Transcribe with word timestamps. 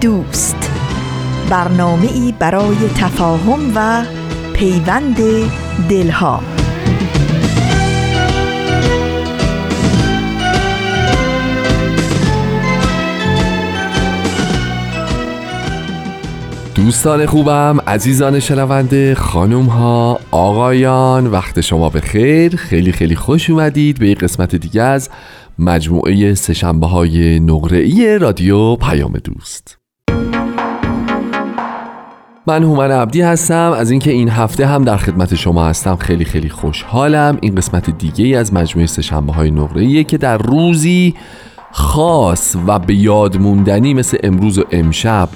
دوست. 0.00 0.70
برنامه 1.50 2.12
ای 2.12 2.34
برای 2.38 2.88
تفاهم 2.96 3.72
و 3.74 4.04
پیوند 4.54 5.16
دلها. 5.88 6.40
دوستان 16.74 17.26
خوبم 17.26 17.78
عزیزان 17.86 18.40
شنونده 18.40 19.14
خانم 19.14 19.64
ها 19.64 20.20
آقایان 20.30 21.26
وقت 21.26 21.60
شما 21.60 21.88
به 21.88 22.00
خیر 22.00 22.56
خیلی 22.56 22.92
خیلی 22.92 23.16
خوش 23.16 23.50
اومدید 23.50 23.98
به 23.98 24.08
یک 24.08 24.18
قسمت 24.18 24.56
دیگه 24.56 24.82
از 24.82 25.10
مجموعه 25.58 26.34
سشنبه 26.34 26.86
های 26.86 27.40
نقره 27.40 27.78
ای 27.78 28.18
رادیو 28.18 28.76
پیام 28.76 29.12
دوست. 29.12 29.78
من 32.46 32.62
هومن 32.62 32.90
عبدی 32.90 33.20
هستم. 33.20 33.74
از 33.76 33.90
اینکه 33.90 34.10
این 34.10 34.28
هفته 34.28 34.66
هم 34.66 34.84
در 34.84 34.96
خدمت 34.96 35.34
شما 35.34 35.64
هستم 35.66 35.96
خیلی 35.96 36.24
خیلی 36.24 36.48
خوشحالم. 36.48 37.38
این 37.42 37.54
قسمت 37.54 37.98
دیگه 37.98 38.24
ای 38.24 38.34
از 38.34 38.54
مجموعه 38.54 38.86
سشنبه 38.86 39.32
های 39.32 39.50
نقره 39.50 40.04
که 40.04 40.18
در 40.18 40.38
روزی 40.38 41.14
خاص 41.72 42.56
و 42.66 42.78
به 42.78 42.94
یاد 42.94 43.36
موندنی 43.36 43.94
مثل 43.94 44.18
امروز 44.22 44.58
و 44.58 44.64
امشب 44.70 45.28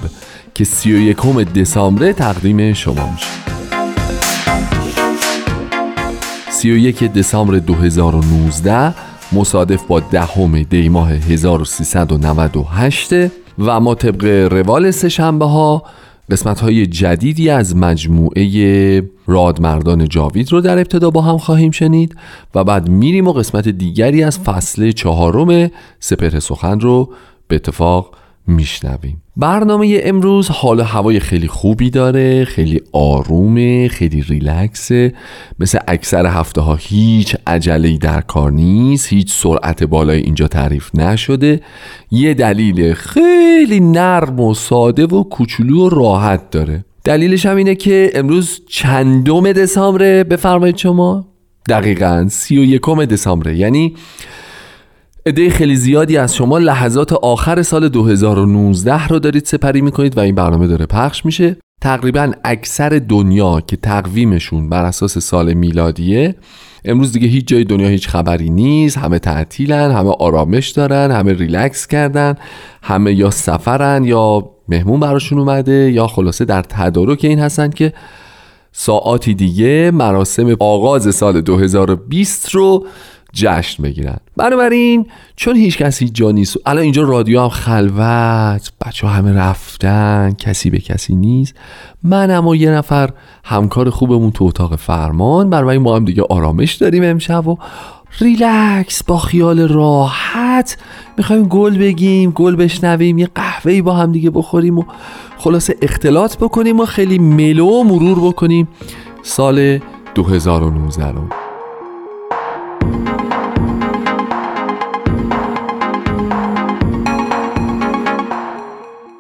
که 0.54 0.64
سی 0.64 0.92
و 0.92 0.96
یکم 0.96 1.44
دسامبر 1.44 2.12
تقدیم 2.12 2.72
شما 2.72 3.12
میشه. 3.12 3.26
سی 6.50 6.70
و 6.70 6.76
یک 6.76 7.04
دسامبر 7.04 7.58
2019 7.58 8.94
مصادف 9.34 9.86
با 9.86 10.00
دهم 10.00 10.62
دی 10.62 10.88
ماه 10.88 11.12
1398 11.12 13.12
و 13.58 13.80
ما 13.80 13.94
طبق 13.94 14.24
روال 14.52 14.90
سهشنبه 14.90 15.44
ها 15.44 15.82
قسمت 16.30 16.60
های 16.60 16.86
جدیدی 16.86 17.50
از 17.50 17.76
مجموعه 17.76 19.02
رادمردان 19.26 20.08
جاوید 20.08 20.52
رو 20.52 20.60
در 20.60 20.78
ابتدا 20.78 21.10
با 21.10 21.22
هم 21.22 21.38
خواهیم 21.38 21.70
شنید 21.70 22.16
و 22.54 22.64
بعد 22.64 22.88
میریم 22.88 23.28
و 23.28 23.32
قسمت 23.32 23.68
دیگری 23.68 24.22
از 24.22 24.38
فصل 24.38 24.92
چهارم 24.92 25.70
سپر 26.00 26.38
سخن 26.38 26.80
رو 26.80 27.12
به 27.48 27.56
اتفاق 27.56 28.14
میشنویم. 28.46 29.22
برنامه 29.36 30.00
امروز 30.02 30.48
حال 30.48 30.80
هوای 30.80 31.20
خیلی 31.20 31.48
خوبی 31.48 31.90
داره 31.90 32.44
خیلی 32.44 32.80
آرومه 32.92 33.88
خیلی 33.88 34.22
ریلکسه. 34.22 35.14
مثل 35.58 35.78
اکثر 35.88 36.26
هفته 36.26 36.60
ها 36.60 36.74
هیچ 36.80 37.36
عجله 37.46 37.96
در 37.96 38.20
کار 38.20 38.50
نیست 38.50 39.08
هیچ 39.08 39.32
سرعت 39.32 39.84
بالای 39.84 40.20
اینجا 40.20 40.48
تعریف 40.48 40.94
نشده. 40.94 41.60
یه 42.10 42.34
دلیل 42.34 42.94
خیلی 42.94 43.80
نرم 43.80 44.40
و 44.40 44.54
ساده 44.54 45.06
و 45.06 45.22
کوچولو 45.22 45.86
و 45.86 45.88
راحت 45.88 46.50
داره. 46.50 46.84
دلیلش 47.04 47.46
هم 47.46 47.56
اینه 47.56 47.74
که 47.74 48.10
امروز 48.14 48.60
چندم 48.68 49.52
دسامبر 49.52 50.22
بفرمایید 50.22 50.76
شما. 50.76 51.26
دقیقا 51.68 52.26
سی 52.30 52.58
و 52.58 52.64
یکم 52.64 53.04
دسامبره 53.04 53.56
یعنی 53.56 53.94
عده 55.26 55.50
خیلی 55.50 55.76
زیادی 55.76 56.16
از 56.16 56.36
شما 56.36 56.58
لحظات 56.58 57.12
آخر 57.12 57.62
سال 57.62 57.88
2019 57.88 59.06
رو 59.06 59.18
دارید 59.18 59.44
سپری 59.44 59.80
می‌کنید 59.80 60.16
و 60.16 60.20
این 60.20 60.34
برنامه 60.34 60.66
داره 60.66 60.86
پخش 60.86 61.24
میشه. 61.24 61.56
تقریبا 61.80 62.32
اکثر 62.44 62.88
دنیا 63.08 63.60
که 63.60 63.76
تقویمشون 63.76 64.68
بر 64.68 64.84
اساس 64.84 65.18
سال 65.18 65.54
میلادیه 65.54 66.34
امروز 66.84 67.12
دیگه 67.12 67.28
هیچ 67.28 67.46
جای 67.46 67.64
دنیا 67.64 67.88
هیچ 67.88 68.08
خبری 68.08 68.50
نیست. 68.50 68.98
همه 68.98 69.18
تعطیلن 69.18 69.90
همه 69.90 70.10
آرامش 70.10 70.68
دارن 70.68 71.10
همه 71.10 71.32
ریلکس 71.32 71.86
کردن 71.86 72.34
همه 72.82 73.14
یا 73.14 73.30
سفرن 73.30 74.04
یا 74.04 74.50
مهمون 74.68 75.00
براشون 75.00 75.38
اومده 75.38 75.90
یا 75.92 76.06
خلاصه 76.06 76.44
در 76.44 76.62
تدارک 76.62 77.24
این 77.24 77.38
هستن 77.38 77.70
که 77.70 77.92
ساعاتی 78.72 79.34
دیگه 79.34 79.90
مراسم 79.94 80.56
آغاز 80.60 81.14
سال 81.14 81.40
2020 81.40 82.50
رو 82.50 82.86
جشن 83.32 83.82
بگیرن. 83.82 84.16
بنابراین 84.36 85.06
چون 85.36 85.56
هیچ 85.56 85.78
کسی 85.78 86.08
جا 86.08 86.30
نیست 86.30 86.56
الان 86.66 86.82
اینجا 86.82 87.02
رادیو 87.02 87.40
هم 87.40 87.48
خلوت 87.48 88.72
بچه 88.86 89.08
همه 89.08 89.32
رفتن 89.32 90.34
کسی 90.38 90.70
به 90.70 90.78
کسی 90.78 91.14
نیست. 91.14 91.54
من 92.02 92.30
اما 92.30 92.56
یه 92.56 92.70
نفر 92.70 93.10
همکار 93.44 93.90
خوبمون 93.90 94.30
تو 94.30 94.44
اتاق 94.44 94.76
فرمان 94.76 95.50
بنابراین 95.50 95.82
ما 95.82 95.96
هم 95.96 96.04
دیگه 96.04 96.22
آرامش 96.30 96.74
داریم 96.74 97.04
امشب 97.04 97.48
و 97.48 97.56
ریلکس 98.20 99.04
با 99.04 99.18
خیال 99.18 99.68
راحت. 99.68 100.78
می‌خوایم 101.18 101.48
گل 101.48 101.78
بگیم 101.78 102.30
گل 102.30 102.56
بشنویم 102.56 103.18
یه 103.18 103.28
قهوهی 103.34 103.82
با 103.82 103.94
هم 103.94 104.12
دیگه 104.12 104.30
بخوریم 104.30 104.78
و 104.78 104.84
خلاصه 105.38 105.76
اختلاط 105.82 106.36
بکنیم 106.36 106.80
و 106.80 106.84
خیلی 106.84 107.18
ملو 107.18 107.82
مرور 107.82 108.32
بکنیم. 108.32 108.68
سال 109.22 109.78
2019 110.14 111.08
رو. 111.08 111.51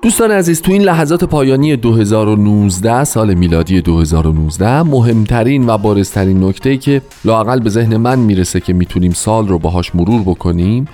دوستان 0.02 0.30
عزیز 0.30 0.62
تو 0.62 0.72
این 0.72 0.82
لحظات 0.82 1.24
پایانی 1.24 1.76
2019 1.76 3.04
سال 3.04 3.34
میلادی 3.34 3.80
2019 3.80 4.82
مهمترین 4.82 5.70
و 5.70 5.78
بارزترین 5.78 6.44
نکته 6.44 6.76
که 6.76 7.02
لاقل 7.24 7.60
به 7.60 7.70
ذهن 7.70 7.96
من 7.96 8.18
می‌رسه 8.18 8.60
که 8.60 8.72
می‌تونیم 8.72 9.12
سال 9.12 9.48
رو 9.48 9.58
باهاش 9.58 9.94
مرور 9.94 10.22
بکنیم 10.22 10.88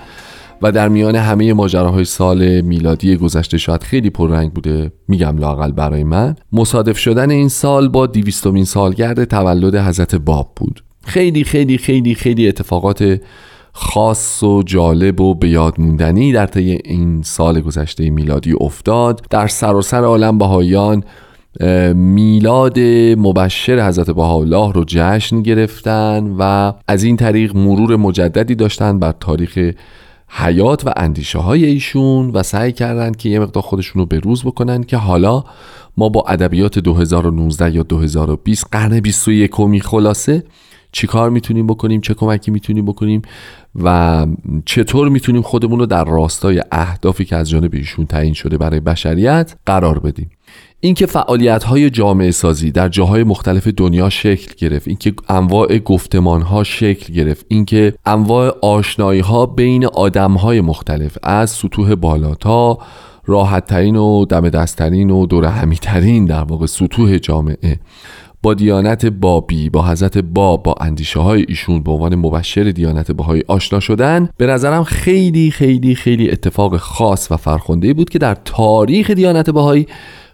و 0.61 0.71
در 0.71 0.89
میان 0.89 1.15
همه 1.15 1.53
ماجراهای 1.53 2.05
سال 2.05 2.61
میلادی 2.61 3.17
گذشته 3.17 3.57
شاید 3.57 3.83
خیلی 3.83 4.09
پررنگ 4.09 4.53
بوده 4.53 4.91
میگم 5.07 5.37
لاقل 5.37 5.71
برای 5.71 6.03
من 6.03 6.35
مصادف 6.51 6.97
شدن 6.97 7.31
این 7.31 7.49
سال 7.49 7.87
با 7.87 8.07
دیویستمین 8.07 8.65
سالگرد 8.65 9.23
تولد 9.23 9.75
حضرت 9.75 10.15
باب 10.15 10.51
بود. 10.55 10.83
خیلی 11.05 11.43
خیلی 11.43 11.77
خیلی 11.77 12.15
خیلی 12.15 12.47
اتفاقات 12.47 13.21
خاص 13.81 14.43
و 14.43 14.63
جالب 14.63 15.21
و 15.21 15.35
به 15.35 15.49
یاد 15.49 15.79
موندنی 15.79 16.31
در 16.31 16.45
طی 16.45 16.79
این 16.85 17.21
سال 17.21 17.61
گذشته 17.61 18.09
میلادی 18.09 18.53
افتاد. 18.59 19.25
در 19.29 19.47
سراسر 19.47 20.03
عالم 20.03 20.37
بهایان 20.37 21.03
میلاد 21.93 22.79
مبشر 23.17 23.87
حضرت 23.87 24.09
بهاءالله 24.09 24.73
رو 24.73 24.83
جشن 24.87 25.41
گرفتن 25.41 26.35
و 26.39 26.73
از 26.87 27.03
این 27.03 27.17
طریق 27.17 27.55
مرور 27.55 27.95
مجددی 27.95 28.55
داشتن 28.55 28.99
بر 28.99 29.13
تاریخ 29.19 29.73
حیات 30.27 30.87
و 30.87 30.93
اندیشه 30.97 31.39
های 31.39 31.65
ایشون 31.65 32.29
و 32.29 32.43
سعی 32.43 32.71
کردند 32.71 33.17
که 33.17 33.29
یه 33.29 33.39
مقدار 33.39 33.63
خودشون 33.63 33.99
رو 33.99 34.05
به 34.05 34.19
روز 34.19 34.43
بکنن 34.43 34.83
که 34.83 34.97
حالا 34.97 35.43
ما 35.97 36.09
با 36.09 36.23
ادبیات 36.27 36.79
2019 36.79 37.75
یا 37.75 37.83
2020 37.83 38.67
قرن 38.71 38.99
21 38.99 39.83
خلاصه 39.83 40.43
چی 40.91 41.07
کار 41.07 41.29
می‌تونیم 41.29 41.67
بکنیم؟ 41.67 42.01
چه 42.01 42.13
کمکی 42.13 42.51
می‌تونیم 42.51 42.85
بکنیم؟ 42.85 43.21
و 43.75 44.25
چطور 44.65 45.09
می‌تونیم 45.09 45.41
خودمون 45.41 45.79
رو 45.79 45.85
در 45.85 46.03
راستای 46.03 46.63
اهدافی 46.71 47.25
که 47.25 47.35
از 47.35 47.49
جانب 47.49 47.73
ایشون 47.73 48.05
تعیین 48.05 48.33
شده 48.33 48.57
برای 48.57 48.79
بشریت 48.79 49.55
قرار 49.65 49.99
بدیم؟ 49.99 50.29
اینکه 50.81 51.05
فعالیت 51.05 51.63
های 51.63 51.89
جامعه 51.89 52.31
سازی 52.31 52.71
در 52.71 52.89
جاهای 52.89 53.23
مختلف 53.23 53.67
دنیا 53.67 54.09
شکل 54.09 54.53
گرفت 54.57 54.87
اینکه 54.87 55.13
انواع 55.29 55.77
گفتمان 55.77 56.41
ها 56.41 56.63
شکل 56.63 57.13
گرفت 57.13 57.45
اینکه 57.47 57.93
انواع 58.05 58.57
آشنایی 58.61 59.19
ها 59.19 59.45
بین 59.45 59.85
آدم 59.85 60.31
های 60.33 60.61
مختلف 60.61 61.17
از 61.23 61.49
سطوح 61.49 61.95
بالا 61.95 62.35
تا 62.35 62.77
راحت 63.25 63.65
ترین 63.65 63.95
و 63.95 64.25
دم 64.25 64.49
دستترین 64.49 65.09
و 65.09 65.25
دور 65.25 65.45
همیترین 65.45 66.25
در 66.25 66.43
واقع 66.43 66.65
سطوح 66.65 67.17
جامعه. 67.17 67.79
با 68.43 68.53
دیانت 68.53 69.05
بابی 69.05 69.69
با 69.69 69.87
حضرت 69.87 70.17
باب 70.17 70.63
با 70.63 70.75
اندیشه 70.79 71.19
های 71.19 71.45
ایشون 71.47 71.83
به 71.83 71.91
عنوان 71.91 72.15
مبشر 72.15 72.63
دیانت 72.63 73.11
بهایی 73.11 73.43
آشنا 73.47 73.79
شدن. 73.79 74.29
به 74.37 74.47
نظرم 74.47 74.83
خیلی 74.83 75.51
خیلی 75.51 75.95
خیلی 75.95 76.31
اتفاق 76.31 76.77
خاص 76.77 77.31
و 77.31 77.37
فرخنده 77.37 77.93
بود 77.93 78.09
که 78.09 78.19
در 78.19 78.35
تاریخ 78.45 79.11
دیانت 79.11 79.49
بهایی 79.49 79.87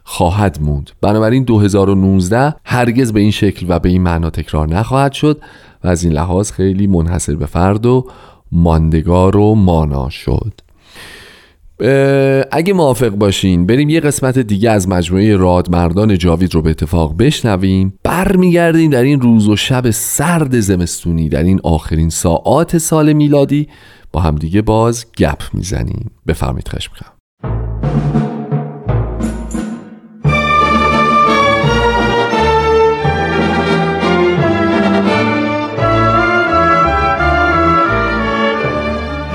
خواهد 0.03 0.57
موند. 0.61 0.89
بنابراین 1.01 1.43
2019 1.43 2.55
هرگز 2.65 3.13
به 3.13 3.19
این 3.19 3.31
شکل 3.31 3.65
و 3.69 3.79
به 3.79 3.89
این 3.89 4.01
معنا 4.01 4.29
تکرار 4.29 4.67
نخواهد 4.67 5.13
شد 5.13 5.41
و 5.83 5.87
از 5.87 6.03
این 6.03 6.13
لحاظ 6.13 6.51
خیلی 6.51 6.87
منحصر 6.87 7.35
به 7.35 7.45
فرد 7.45 7.85
و 7.85 8.07
ماندگار 8.51 9.37
و 9.37 9.55
مانا 9.55 10.09
شد. 10.09 10.64
اگه 12.51 12.73
موافق 12.73 13.09
باشین 13.09 13.65
بریم 13.65 13.89
یه 13.89 13.99
قسمت 13.99 14.39
دیگه 14.39 14.71
از 14.71 14.89
مجموعه 14.89 15.35
رادمردان 15.35 16.17
جاوید 16.17 16.55
رو 16.55 16.61
به 16.61 16.69
اتفاق 16.69 17.17
بشنویم. 17.17 17.99
برمیگردیم 18.03 18.91
در 18.91 19.03
این 19.03 19.21
روز 19.21 19.47
و 19.47 19.55
شب 19.55 19.89
سرد 19.89 20.59
زمستونی 20.59 21.29
در 21.29 21.43
این 21.43 21.59
آخرین 21.63 22.09
ساعات 22.09 22.77
سال 22.77 23.13
میلادی. 23.13 23.67
با 24.11 24.21
همدیگه 24.21 24.61
باز 24.61 25.05
گپ 25.17 25.41
می‌زنیم. 25.53 26.11
بفرمید 26.27 26.67
خشم 26.67 26.91
می‌کنم. 26.93 27.11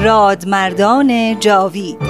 رادمردان 0.02 1.40
جاوید 1.40 2.09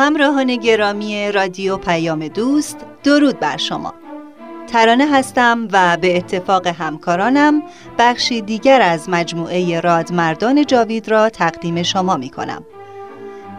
همراهان 0.00 0.56
گرامی 0.56 1.32
رادیو 1.32 1.76
پیام 1.76 2.28
دوست 2.28 2.76
درود 3.02 3.40
بر 3.40 3.56
شما. 3.56 3.94
ترانه 4.72 5.06
هستم 5.06 5.68
و 5.72 5.96
به 5.96 6.16
اتفاق 6.16 6.66
همکارانم 6.66 7.62
بخشی 7.98 8.40
دیگر 8.40 8.82
از 8.82 9.08
مجموعه 9.08 9.80
رادمردان 9.80 10.64
جاوید 10.66 11.08
را 11.08 11.28
تقدیم 11.28 11.82
شما 11.82 12.16
می 12.16 12.30
کنم. 12.30 12.64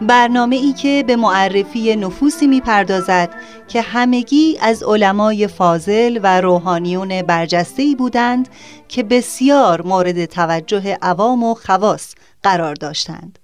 برنامه 0.00 0.56
ای 0.56 0.72
که 0.72 1.04
به 1.06 1.16
معرفی 1.16 1.96
نفوسی 1.96 2.46
می 2.46 2.60
پردازد 2.60 3.30
که 3.68 3.80
همگی 3.82 4.58
از 4.62 4.82
علمای 4.82 5.46
فاضل 5.46 6.20
و 6.22 6.40
روحانیون 6.40 7.22
برجسته 7.22 7.94
بودند 7.98 8.48
که 8.88 9.02
بسیار 9.02 9.82
مورد 9.82 10.24
توجه 10.24 10.98
عوام 11.02 11.44
و 11.44 11.54
خواص 11.54 12.14
قرار 12.42 12.74
داشتند. 12.74 13.38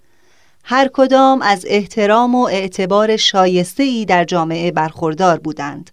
هر 0.70 0.88
کدام 0.92 1.42
از 1.42 1.64
احترام 1.68 2.34
و 2.34 2.44
اعتبار 2.44 3.16
شایسته 3.16 3.82
ای 3.82 4.04
در 4.04 4.24
جامعه 4.24 4.70
برخوردار 4.70 5.38
بودند 5.38 5.90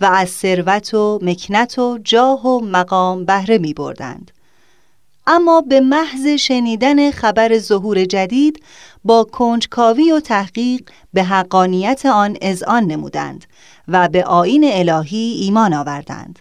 و 0.00 0.04
از 0.04 0.28
ثروت 0.28 0.94
و 0.94 1.18
مکنت 1.22 1.78
و 1.78 1.98
جاه 2.04 2.46
و 2.46 2.60
مقام 2.60 3.24
بهره 3.24 3.58
می 3.58 3.74
بردند. 3.74 4.30
اما 5.26 5.60
به 5.60 5.80
محض 5.80 6.26
شنیدن 6.26 7.10
خبر 7.10 7.58
ظهور 7.58 8.04
جدید 8.04 8.62
با 9.04 9.24
کنجکاوی 9.24 10.12
و 10.12 10.20
تحقیق 10.20 10.82
به 11.12 11.24
حقانیت 11.24 12.06
آن 12.06 12.36
اذعان 12.42 12.84
نمودند 12.84 13.44
و 13.88 14.08
به 14.08 14.24
آین 14.24 14.70
الهی 14.72 15.38
ایمان 15.40 15.74
آوردند. 15.74 16.38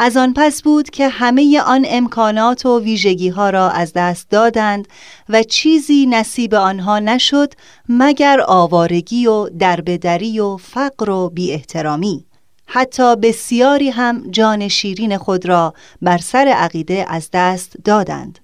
از 0.00 0.16
آن 0.16 0.32
پس 0.36 0.62
بود 0.62 0.90
که 0.90 1.08
همه 1.08 1.60
آن 1.60 1.84
امکانات 1.88 2.66
و 2.66 2.80
ویژگی 2.80 3.28
ها 3.28 3.50
را 3.50 3.70
از 3.70 3.92
دست 3.92 4.30
دادند 4.30 4.88
و 5.28 5.42
چیزی 5.42 6.06
نصیب 6.06 6.54
آنها 6.54 6.98
نشد 6.98 7.52
مگر 7.88 8.40
آوارگی 8.46 9.26
و 9.26 9.48
دربدری 9.48 10.40
و 10.40 10.56
فقر 10.56 11.10
و 11.10 11.28
بی 11.28 11.52
احترامی. 11.52 12.24
حتی 12.66 13.16
بسیاری 13.16 13.90
هم 13.90 14.30
جان 14.30 14.68
شیرین 14.68 15.18
خود 15.18 15.46
را 15.46 15.74
بر 16.02 16.18
سر 16.18 16.54
عقیده 16.56 17.04
از 17.08 17.28
دست 17.32 17.76
دادند. 17.84 18.38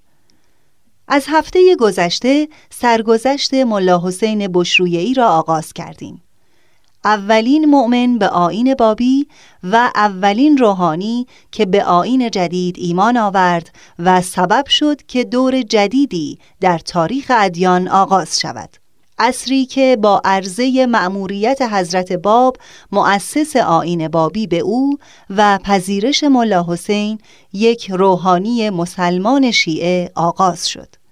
از 1.09 1.25
هفته 1.29 1.77
گذشته 1.79 2.49
سرگذشت 2.71 3.55
ملا 3.55 4.01
حسین 4.05 4.49
بشرویهی 4.53 5.15
را 5.15 5.29
آغاز 5.29 5.73
کردیم. 5.73 6.23
اولین 7.05 7.65
مؤمن 7.65 8.19
به 8.19 8.29
آین 8.29 8.75
بابی 8.75 9.27
و 9.62 9.91
اولین 9.95 10.59
روحانی 10.59 11.27
که 11.53 11.67
به 11.67 11.85
آین 11.85 12.31
جدید 12.31 12.75
ایمان 12.79 13.17
آورد 13.17 13.71
و 13.99 14.21
سبب 14.21 14.67
شد 14.67 15.03
که 15.06 15.25
دور 15.25 15.62
جدیدی 15.62 16.39
در 16.61 16.79
تاریخ 16.79 17.33
ادیان 17.35 17.89
آغاز 17.89 18.41
شود. 18.41 18.69
اصری 19.19 19.67
که 19.67 19.99
با 20.03 20.21
عرضه 20.25 20.87
مأموریت 20.87 21.62
حضرت 21.62 22.12
باب 22.12 22.56
مؤسس 22.93 23.56
آین 23.56 24.09
بابی 24.09 24.47
به 24.47 24.59
او 24.59 24.99
و 25.31 25.59
پذیرش 25.59 26.25
ملا 26.25 26.65
حسین 26.69 27.19
یک 27.53 27.91
روحانی 27.91 28.71
مسلمان 28.71 29.51
شیعه 29.51 30.11
آغاز 30.15 30.69
شد. 30.69 31.04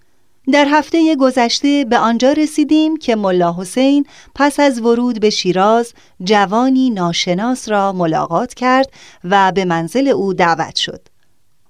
در 0.50 0.66
هفته 0.70 1.16
گذشته 1.16 1.84
به 1.84 1.98
آنجا 1.98 2.32
رسیدیم 2.32 2.96
که 2.96 3.16
ملا 3.16 3.54
حسین 3.58 4.06
پس 4.34 4.60
از 4.60 4.80
ورود 4.80 5.20
به 5.20 5.30
شیراز 5.30 5.92
جوانی 6.24 6.90
ناشناس 6.90 7.68
را 7.68 7.92
ملاقات 7.92 8.54
کرد 8.54 8.92
و 9.24 9.52
به 9.52 9.64
منزل 9.64 10.08
او 10.08 10.34
دعوت 10.34 10.76
شد. 10.76 11.08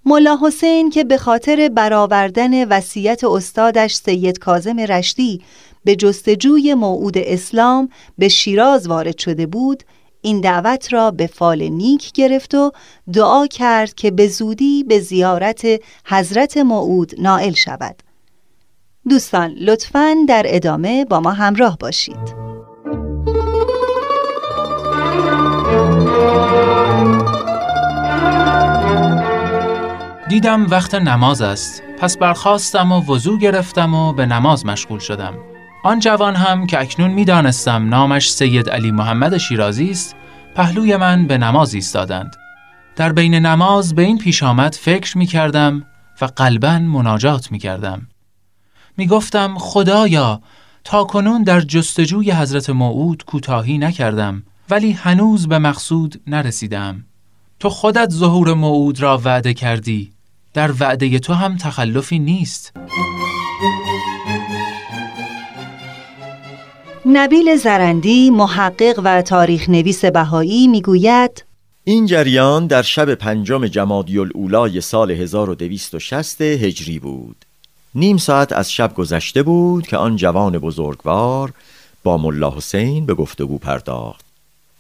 ملا 0.05 0.39
حسین 0.43 0.91
که 0.91 1.05
به 1.05 1.17
خاطر 1.17 1.71
برآوردن 1.75 2.69
وصیت 2.69 3.25
استادش 3.25 3.95
سید 3.95 4.39
کازم 4.39 4.81
رشتی 4.81 5.43
به 5.85 5.97
جستجوی 5.97 6.75
موعود 6.75 7.19
اسلام 7.19 7.89
به 8.19 8.29
شیراز 8.29 8.89
وارد 8.89 9.19
شده 9.19 9.47
بود 9.47 9.83
این 10.23 10.41
دعوت 10.41 10.93
را 10.93 11.11
به 11.11 11.27
فال 11.27 11.63
نیک 11.63 12.13
گرفت 12.13 12.55
و 12.55 12.73
دعا 13.13 13.47
کرد 13.47 13.95
که 13.95 14.11
به 14.11 14.29
زودی 14.29 14.85
به 14.85 15.01
زیارت 15.01 15.67
حضرت 16.07 16.57
موعود 16.57 17.13
نائل 17.19 17.53
شود 17.53 17.97
دوستان 19.09 19.51
لطفا 19.51 20.15
در 20.29 20.43
ادامه 20.47 21.05
با 21.05 21.21
ما 21.21 21.33
همراه 21.33 21.79
باشید. 21.79 22.35
دیدم 30.29 30.67
وقت 30.67 30.95
نماز 30.95 31.43
است. 31.43 31.83
پس 31.99 32.17
برخواستم 32.17 32.93
و 32.93 33.01
وضوع 33.01 33.39
گرفتم 33.39 33.95
و 33.95 34.13
به 34.13 34.27
نماز 34.27 34.67
مشغول 34.67 34.99
شدم. 34.99 35.35
آن 35.85 35.99
جوان 35.99 36.35
هم 36.35 36.67
که 36.67 36.81
اکنون 36.81 37.11
می‌دانستم 37.11 37.89
نامش 37.89 38.33
سید 38.33 38.71
علی 38.71 38.91
محمد 38.91 39.37
شیرازی 39.37 39.91
است 39.91 40.17
پهلوی 40.55 40.97
من 40.97 41.27
به 41.27 41.39
نماز 41.39 41.75
ایستادند. 41.75 42.37
در 42.97 43.13
بین 43.13 43.35
نماز 43.35 43.95
به 43.95 44.03
این 44.03 44.19
پیش 44.19 44.43
آمد 44.43 44.75
فکر 44.75 45.19
می 45.19 45.27
کردم 45.27 45.87
و 46.21 46.25
قلبا 46.25 46.79
مناجات 46.79 47.53
می 47.53 47.59
کردم 47.59 48.09
می 48.97 49.07
گفتم 49.07 49.55
خدایا 49.59 50.41
تا 50.85 51.05
کنون 51.05 51.43
در 51.43 51.61
جستجوی 51.61 52.31
حضرت 52.31 52.71
موعود 52.71 53.25
کوتاهی 53.25 53.79
نکردم 53.79 54.43
ولی 54.71 54.93
هنوز 54.93 55.49
به 55.49 55.59
مقصود 55.59 56.21
نرسیدم. 56.27 57.05
تو 57.61 57.69
خودت 57.71 58.11
ظهور 58.11 58.55
موعود 58.55 59.01
را 59.01 59.21
وعده 59.25 59.55
کردی 59.55 60.13
در 60.55 60.73
وعده 60.81 61.19
تو 61.19 61.33
هم 61.33 61.57
تخلفی 61.57 62.19
نیست. 62.19 62.73
نبیل 67.07 67.57
زرندی 67.57 68.31
محقق 68.31 69.01
و 69.05 69.23
تاریخ 69.23 69.69
نویس 69.69 70.05
بهایی 70.05 70.69
می‌گوید 70.69 71.45
این 71.85 72.07
جریان 72.07 72.67
در 72.67 72.83
شب 72.83 73.15
پنجم 73.15 73.67
جمادی 73.67 74.19
الاولای 74.19 74.81
سال 74.81 75.11
1260 75.11 76.41
هجری 76.41 76.99
بود. 76.99 77.45
نیم 77.95 78.17
ساعت 78.17 78.53
از 78.53 78.73
شب 78.73 78.95
گذشته 78.95 79.43
بود 79.43 79.87
که 79.87 79.97
آن 79.97 80.17
جوان 80.17 80.59
بزرگوار 80.59 81.53
با 82.03 82.19
ملا 82.19 82.51
حسین 82.51 83.07
به 83.07 83.15
گفتگو 83.15 83.59
پرداخت 83.59 84.25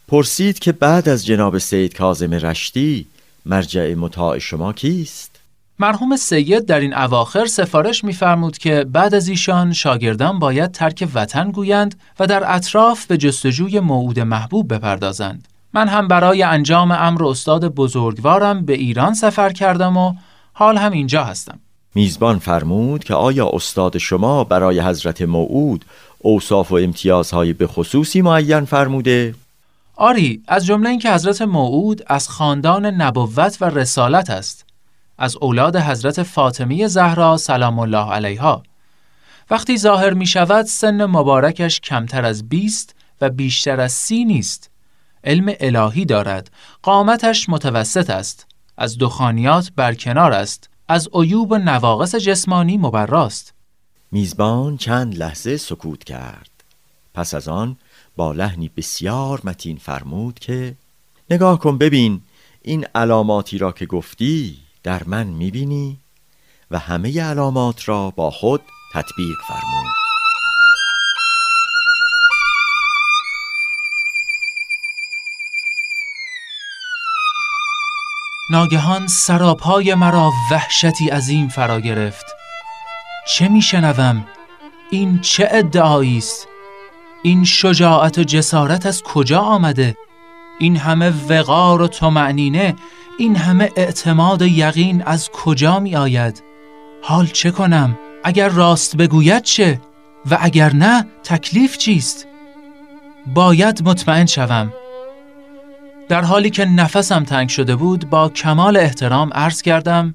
پرسید 0.08 0.58
که 0.58 0.72
بعد 0.72 1.08
از 1.08 1.26
جناب 1.26 1.58
سید 1.58 1.96
کازم 1.96 2.34
رشتی 2.34 3.06
مرجع 3.46 3.94
مطاع 3.94 4.38
شما 4.38 4.72
کیست؟ 4.72 5.40
مرحوم 5.78 6.16
سید 6.16 6.66
در 6.66 6.80
این 6.80 6.94
اواخر 6.94 7.46
سفارش 7.46 8.04
می‌فرمود 8.04 8.58
که 8.58 8.84
بعد 8.92 9.14
از 9.14 9.28
ایشان 9.28 9.72
شاگردان 9.72 10.38
باید 10.38 10.72
ترک 10.72 11.08
وطن 11.14 11.50
گویند 11.50 11.94
و 12.20 12.26
در 12.26 12.54
اطراف 12.54 13.06
به 13.06 13.16
جستجوی 13.16 13.80
موعود 13.80 14.20
محبوب 14.20 14.74
بپردازند. 14.74 15.48
من 15.72 15.88
هم 15.88 16.08
برای 16.08 16.42
انجام 16.42 16.92
امر 16.92 17.24
استاد 17.24 17.74
بزرگوارم 17.74 18.64
به 18.64 18.72
ایران 18.72 19.14
سفر 19.14 19.52
کردم 19.52 19.96
و 19.96 20.14
حال 20.52 20.76
هم 20.76 20.92
اینجا 20.92 21.24
هستم. 21.24 21.58
میزبان 21.94 22.38
فرمود 22.38 23.04
که 23.04 23.14
آیا 23.14 23.50
استاد 23.52 23.98
شما 23.98 24.44
برای 24.44 24.80
حضرت 24.80 25.22
موعود 25.22 25.84
اوصاف 26.18 26.72
و 26.72 26.74
امتیازهای 26.74 27.52
به 27.52 27.66
خصوصی 27.66 28.22
معین 28.22 28.64
فرموده؟ 28.64 29.34
آری 29.96 30.42
از 30.48 30.66
جمله 30.66 30.90
اینکه 30.90 31.12
حضرت 31.12 31.42
موعود 31.42 32.02
از 32.06 32.28
خاندان 32.28 32.86
نبوت 32.86 33.58
و 33.60 33.64
رسالت 33.64 34.30
است. 34.30 34.66
از 35.18 35.36
اولاد 35.36 35.76
حضرت 35.76 36.22
فاطمی 36.22 36.88
زهرا 36.88 37.36
سلام 37.36 37.78
الله 37.78 38.12
علیها. 38.12 38.62
وقتی 39.50 39.78
ظاهر 39.78 40.14
می 40.14 40.26
شود 40.26 40.66
سن 40.66 41.06
مبارکش 41.06 41.80
کمتر 41.80 42.24
از 42.24 42.48
بیست 42.48 42.94
و 43.20 43.30
بیشتر 43.30 43.80
از 43.80 43.92
سی 43.92 44.24
نیست. 44.24 44.70
علم 45.24 45.54
الهی 45.60 46.04
دارد. 46.04 46.50
قامتش 46.82 47.48
متوسط 47.48 48.10
است. 48.10 48.46
از 48.78 48.98
دخانیات 48.98 49.70
برکنار 49.76 50.32
است. 50.32 50.71
از 50.92 51.08
عیوب 51.14 51.52
و 51.52 51.58
نواقص 51.58 52.14
جسمانی 52.14 52.78
مبراست. 52.78 53.54
میزبان 54.10 54.76
چند 54.76 55.18
لحظه 55.18 55.56
سکوت 55.56 56.04
کرد. 56.04 56.50
پس 57.14 57.34
از 57.34 57.48
آن 57.48 57.76
با 58.16 58.32
لحنی 58.32 58.70
بسیار 58.76 59.40
متین 59.44 59.76
فرمود 59.76 60.38
که 60.38 60.74
نگاه 61.30 61.58
کن 61.58 61.78
ببین 61.78 62.20
این 62.62 62.86
علاماتی 62.94 63.58
را 63.58 63.72
که 63.72 63.86
گفتی 63.86 64.58
در 64.82 65.04
من 65.04 65.26
می‌بینی. 65.26 65.98
و 66.70 66.78
همه 66.78 67.22
علامات 67.22 67.88
را 67.88 68.10
با 68.10 68.30
خود 68.30 68.60
تطبیق 68.94 69.36
فرمود. 69.48 70.01
ناگهان 78.52 79.06
سراپای 79.06 79.94
مرا 79.94 80.32
وحشتی 80.50 81.08
عظیم 81.08 81.48
فرا 81.48 81.80
گرفت. 81.80 82.24
چه 83.28 83.48
میشنوم 83.48 84.24
این 84.90 85.18
چه 85.20 85.48
ادعایی 85.50 86.18
است؟ 86.18 86.48
این 87.22 87.44
شجاعت 87.44 88.18
و 88.18 88.24
جسارت 88.24 88.86
از 88.86 89.02
کجا 89.02 89.40
آمده؟ 89.40 89.96
این 90.58 90.76
همه 90.76 91.12
وقار 91.28 91.82
و 91.82 91.88
تمعنینه 91.88 92.76
این 93.18 93.36
همه 93.36 93.70
اعتماد 93.76 94.42
و 94.42 94.46
یقین 94.46 95.02
از 95.02 95.30
کجا 95.30 95.78
می 95.80 95.96
آید؟ 95.96 96.42
حال 97.02 97.26
چه 97.26 97.50
کنم؟ 97.50 97.98
اگر 98.24 98.48
راست 98.48 98.96
بگوید 98.96 99.42
چه؟ 99.42 99.80
و 100.30 100.38
اگر 100.40 100.72
نه 100.72 101.06
تکلیف 101.24 101.78
چیست؟ 101.78 102.26
باید 103.34 103.88
مطمئن 103.88 104.26
شوم. 104.26 104.72
در 106.08 106.24
حالی 106.24 106.50
که 106.50 106.64
نفسم 106.64 107.24
تنگ 107.24 107.48
شده 107.48 107.76
بود 107.76 108.10
با 108.10 108.28
کمال 108.28 108.76
احترام 108.76 109.30
عرض 109.32 109.62
کردم 109.62 110.14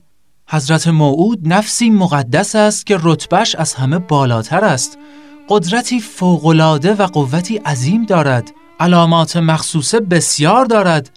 حضرت 0.50 0.88
موعود 0.88 1.54
نفسی 1.54 1.90
مقدس 1.90 2.56
است 2.56 2.86
که 2.86 3.00
رتبش 3.04 3.56
از 3.56 3.74
همه 3.74 4.00
بالاتر 4.00 4.66
است. 4.66 4.98
قدرتی 5.50 6.00
فوقالعاده 6.00 6.94
و 6.94 7.04
قوتی 7.04 7.58
عظیم 7.58 8.06
دارد. 8.06 8.52
علامات 8.80 9.38
مخصوصه 9.38 10.00
بسیار 10.00 10.66
دارد. 10.66 11.10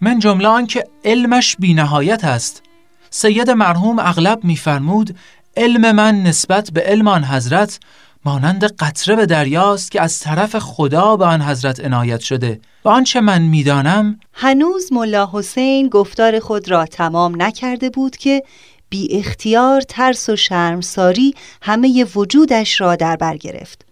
من 0.00 0.18
جمله 0.18 0.48
آن 0.48 0.66
که 0.66 0.84
علمش 1.04 1.56
بینهایت 1.58 2.24
است. 2.24 2.62
سید 3.10 3.50
مرحوم 3.50 3.98
اغلب 3.98 4.44
میفرمود 4.44 5.16
علم 5.56 5.94
من 5.94 6.22
نسبت 6.22 6.70
به 6.70 6.80
علم 6.80 7.08
آن 7.08 7.24
حضرت 7.24 7.80
مانند 8.26 8.64
قطره 8.64 9.16
به 9.16 9.26
دریاست 9.26 9.90
که 9.90 10.00
از 10.00 10.18
طرف 10.18 10.58
خدا 10.58 11.16
به 11.16 11.24
آن 11.24 11.42
حضرت 11.42 11.84
عنایت 11.84 12.20
شده. 12.20 12.60
و 12.84 12.88
آنچه 12.88 13.20
من 13.20 13.42
می‌دانم؟ 13.42 14.20
هنوز 14.32 14.92
ملا 14.92 15.30
حسین 15.32 15.88
گفتار 15.88 16.38
خود 16.38 16.70
را 16.70 16.86
تمام 16.86 17.42
نکرده 17.42 17.90
بود 17.90 18.16
که 18.16 18.42
بی 18.88 19.08
اختیار 19.18 19.80
ترس 19.80 20.28
و 20.28 20.36
شرمساری 20.36 21.34
همه 21.62 22.06
وجودش 22.14 22.80
را 22.80 22.96
در 22.96 23.16
بر 23.16 23.36
گرفت. 23.36 23.86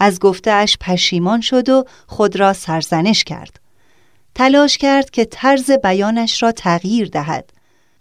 از 0.00 0.18
گفتهش 0.18 0.76
پشیمان 0.80 1.40
شد 1.40 1.68
و 1.68 1.84
خود 2.06 2.36
را 2.36 2.52
سرزنش 2.52 3.24
کرد. 3.24 3.60
تلاش 4.34 4.78
کرد 4.78 5.10
که 5.10 5.24
طرز 5.24 5.70
بیانش 5.70 6.42
را 6.42 6.52
تغییر 6.52 7.08
دهد. 7.08 7.50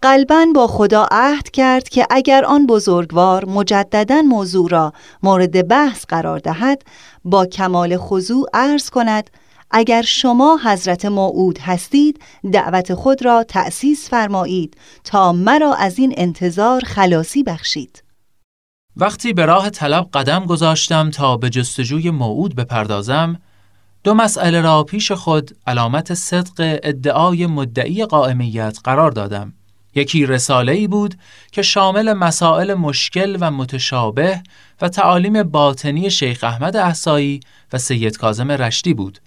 قلبا 0.02 0.46
با 0.56 0.68
خدا 0.68 1.08
عهد 1.12 1.50
کرد 1.50 1.90
که 1.90 2.08
اگر 2.10 2.46
آن 2.46 2.68
بزرگوار 2.68 3.46
مجددا 3.46 4.22
موضوع 4.22 4.70
را 4.70 4.94
مورد 5.24 5.68
بحث 5.68 6.06
قرار 6.06 6.40
دهد 6.40 6.82
با 7.26 7.46
کمال 7.46 7.98
خضوع 7.98 8.50
عرض 8.54 8.90
کند 8.90 9.30
اگر 9.72 10.02
شما 10.02 10.60
حضرت 10.64 11.06
موعود 11.06 11.60
هستید 11.60 12.22
دعوت 12.54 12.94
خود 12.94 13.26
را 13.26 13.44
تأسیس 13.44 14.10
فرمایید 14.10 14.78
تا 15.04 15.32
مرا 15.32 15.74
از 15.74 16.00
این 16.00 16.14
انتظار 16.18 16.82
خلاصی 16.86 17.44
بخشید. 17.44 18.04
وقتی 18.98 19.34
به 19.34 19.46
راه 19.46 19.70
طلب 19.70 20.10
قدم 20.14 20.46
گذاشتم 20.46 21.10
تا 21.10 21.38
به 21.38 21.50
جستجوی 21.50 22.12
موعود 22.12 22.56
بپردازم 22.56 23.40
دو 24.04 24.14
مسئله 24.14 24.62
را 24.62 24.84
پیش 24.84 25.12
خود 25.12 25.58
علامت 25.68 26.14
صدق 26.14 26.80
ادعای 26.84 27.48
مدعی 27.48 28.06
قائمیت 28.06 28.78
قرار 28.84 29.12
دادم. 29.12 29.54
یکی 29.98 30.26
رساله 30.26 30.72
ای 30.72 30.88
بود 30.88 31.16
که 31.52 31.62
شامل 31.62 32.14
مسائل 32.14 32.74
مشکل 32.74 33.38
و 33.42 33.52
متشابه 33.52 34.42
و 34.82 34.90
تعالیم 34.90 35.44
باطنی 35.44 36.12
شیخ 36.12 36.44
احمد 36.44 36.78
احسایی 36.78 37.40
و 37.74 37.78
سید 37.78 38.18
کازم 38.18 38.52
رشتی 38.52 38.94
بود 38.94 39.20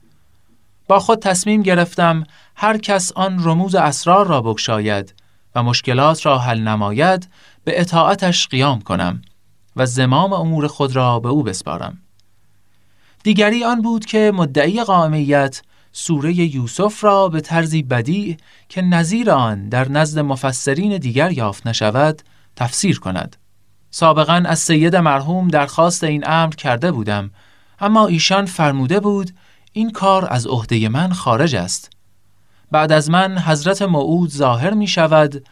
با 0.88 0.98
خود 0.98 1.18
تصمیم 1.18 1.62
گرفتم 1.62 2.24
هر 2.56 2.78
کس 2.78 3.12
آن 3.12 3.44
رموز 3.44 3.74
اسرار 3.74 4.26
را 4.26 4.42
بگشاید 4.42 5.14
و 5.54 5.62
مشکلات 5.62 6.26
را 6.26 6.38
حل 6.38 6.60
نماید 6.60 7.28
به 7.64 7.80
اطاعتش 7.80 8.48
قیام 8.48 8.80
کنم 8.80 9.22
و 9.76 9.86
زمام 9.86 10.32
امور 10.32 10.66
خود 10.66 10.96
را 10.96 11.20
به 11.20 11.28
او 11.28 11.42
بسپارم. 11.42 11.98
دیگری 13.22 13.64
آن 13.64 13.82
بود 13.82 14.06
که 14.06 14.32
مدعی 14.34 14.84
قائمیت 14.84 15.62
سوره 15.92 16.34
یوسف 16.34 17.04
را 17.04 17.28
به 17.28 17.40
طرزی 17.40 17.82
بدی 17.82 18.36
که 18.68 18.82
نظیر 18.82 19.30
آن 19.30 19.68
در 19.68 19.88
نزد 19.88 20.18
مفسرین 20.18 20.98
دیگر 20.98 21.32
یافت 21.32 21.66
نشود 21.66 22.22
تفسیر 22.56 23.00
کند. 23.00 23.36
سابقا 23.90 24.42
از 24.46 24.58
سید 24.58 24.96
مرحوم 24.96 25.48
درخواست 25.48 26.04
این 26.04 26.24
امر 26.26 26.54
کرده 26.54 26.92
بودم 26.92 27.30
اما 27.80 28.06
ایشان 28.06 28.46
فرموده 28.46 29.00
بود 29.00 29.30
این 29.72 29.90
کار 29.90 30.26
از 30.30 30.46
عهده 30.46 30.88
من 30.88 31.12
خارج 31.12 31.54
است. 31.56 31.90
بعد 32.70 32.92
از 32.92 33.10
من 33.10 33.38
حضرت 33.38 33.82
موعود 33.82 34.30
ظاهر 34.30 34.74
می 34.74 34.86
شود 34.86 35.44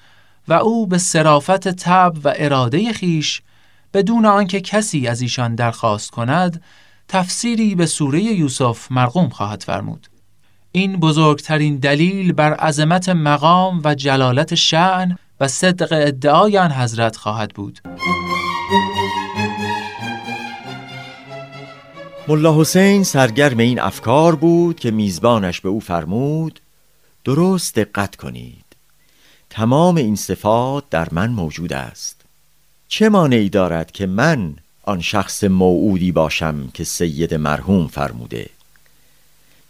و 0.48 0.52
او 0.52 0.86
به 0.86 0.98
صرافت 0.98 1.68
تب 1.68 2.16
و 2.24 2.32
اراده 2.36 2.92
خیش 2.92 3.42
بدون 3.94 4.26
آنکه 4.26 4.60
کسی 4.60 5.06
از 5.06 5.20
ایشان 5.20 5.54
درخواست 5.54 6.10
کند 6.10 6.62
تفسیری 7.08 7.74
به 7.74 7.86
سوره 7.86 8.22
یوسف 8.22 8.92
مرقوم 8.92 9.28
خواهد 9.28 9.62
فرمود 9.62 10.08
این 10.72 10.96
بزرگترین 10.96 11.76
دلیل 11.76 12.32
بر 12.32 12.54
عظمت 12.54 13.08
مقام 13.08 13.80
و 13.84 13.94
جلالت 13.94 14.54
شعن 14.54 15.18
و 15.40 15.48
صدق 15.48 15.88
ادعای 15.92 16.58
آن 16.58 16.72
حضرت 16.72 17.16
خواهد 17.16 17.54
بود. 17.54 17.78
ملا 22.28 22.60
حسین 22.60 23.04
سرگرم 23.04 23.58
این 23.58 23.80
افکار 23.80 24.34
بود 24.34 24.80
که 24.80 24.90
میزبانش 24.90 25.60
به 25.60 25.68
او 25.68 25.80
فرمود 25.80 26.60
درست 27.24 27.74
دقت 27.74 28.16
کنید 28.16 28.64
تمام 29.50 29.96
این 29.96 30.16
صفات 30.16 30.84
در 30.90 31.08
من 31.12 31.30
موجود 31.30 31.72
است. 31.72 32.20
چه 32.88 33.08
مانعی 33.08 33.48
دارد 33.48 33.92
که 33.92 34.06
من 34.06 34.56
آن 34.82 35.00
شخص 35.00 35.44
موعودی 35.44 36.12
باشم 36.12 36.68
که 36.74 36.84
سید 36.84 37.34
مرحوم 37.34 37.86
فرموده؟ 37.86 38.50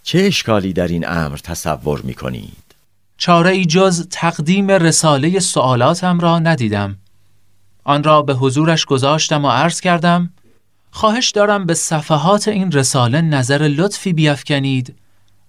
چه 0.09 0.19
اشکالی 0.19 0.73
در 0.73 0.87
این 0.87 1.07
امر 1.07 1.37
تصور 1.37 2.01
می 2.01 2.13
کنید؟ 2.13 2.75
چاره 3.17 3.49
ای 3.49 3.65
جز 3.65 4.07
تقدیم 4.09 4.71
رساله 4.71 5.39
سوالاتم 5.39 6.19
را 6.19 6.39
ندیدم. 6.39 6.97
آن 7.83 8.03
را 8.03 8.21
به 8.21 8.33
حضورش 8.33 8.85
گذاشتم 8.85 9.45
و 9.45 9.49
عرض 9.49 9.81
کردم 9.81 10.29
خواهش 10.91 11.29
دارم 11.29 11.65
به 11.65 11.73
صفحات 11.73 12.47
این 12.47 12.71
رساله 12.71 13.21
نظر 13.21 13.57
لطفی 13.57 14.13
بیافکنید 14.13 14.95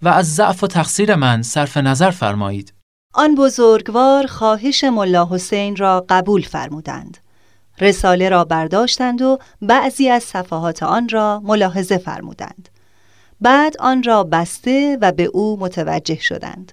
و 0.03 0.09
از 0.09 0.35
ضعف 0.35 0.65
و 0.65 0.67
تقصیر 0.67 1.15
من 1.15 1.43
صرف 1.43 1.77
نظر 1.77 2.11
فرمایید. 2.11 2.73
آن 3.15 3.35
بزرگوار 3.35 4.27
خواهش 4.27 4.85
ملا 4.85 5.29
حسین 5.31 5.77
را 5.77 6.07
قبول 6.09 6.43
فرمودند. 6.43 7.19
رساله 7.81 8.29
را 8.29 8.45
برداشتند 8.45 9.23
و 9.23 9.39
بعضی 9.63 10.09
از 10.09 10.23
صفحات 10.23 10.83
آن 10.83 11.09
را 11.09 11.41
ملاحظه 11.45 11.99
فرمودند. 11.99 12.69
بعد 13.41 13.77
آن 13.79 14.03
را 14.03 14.25
بسته 14.25 14.99
و 15.01 15.13
به 15.13 15.25
او 15.25 15.57
متوجه 15.61 16.21
شدند. 16.21 16.73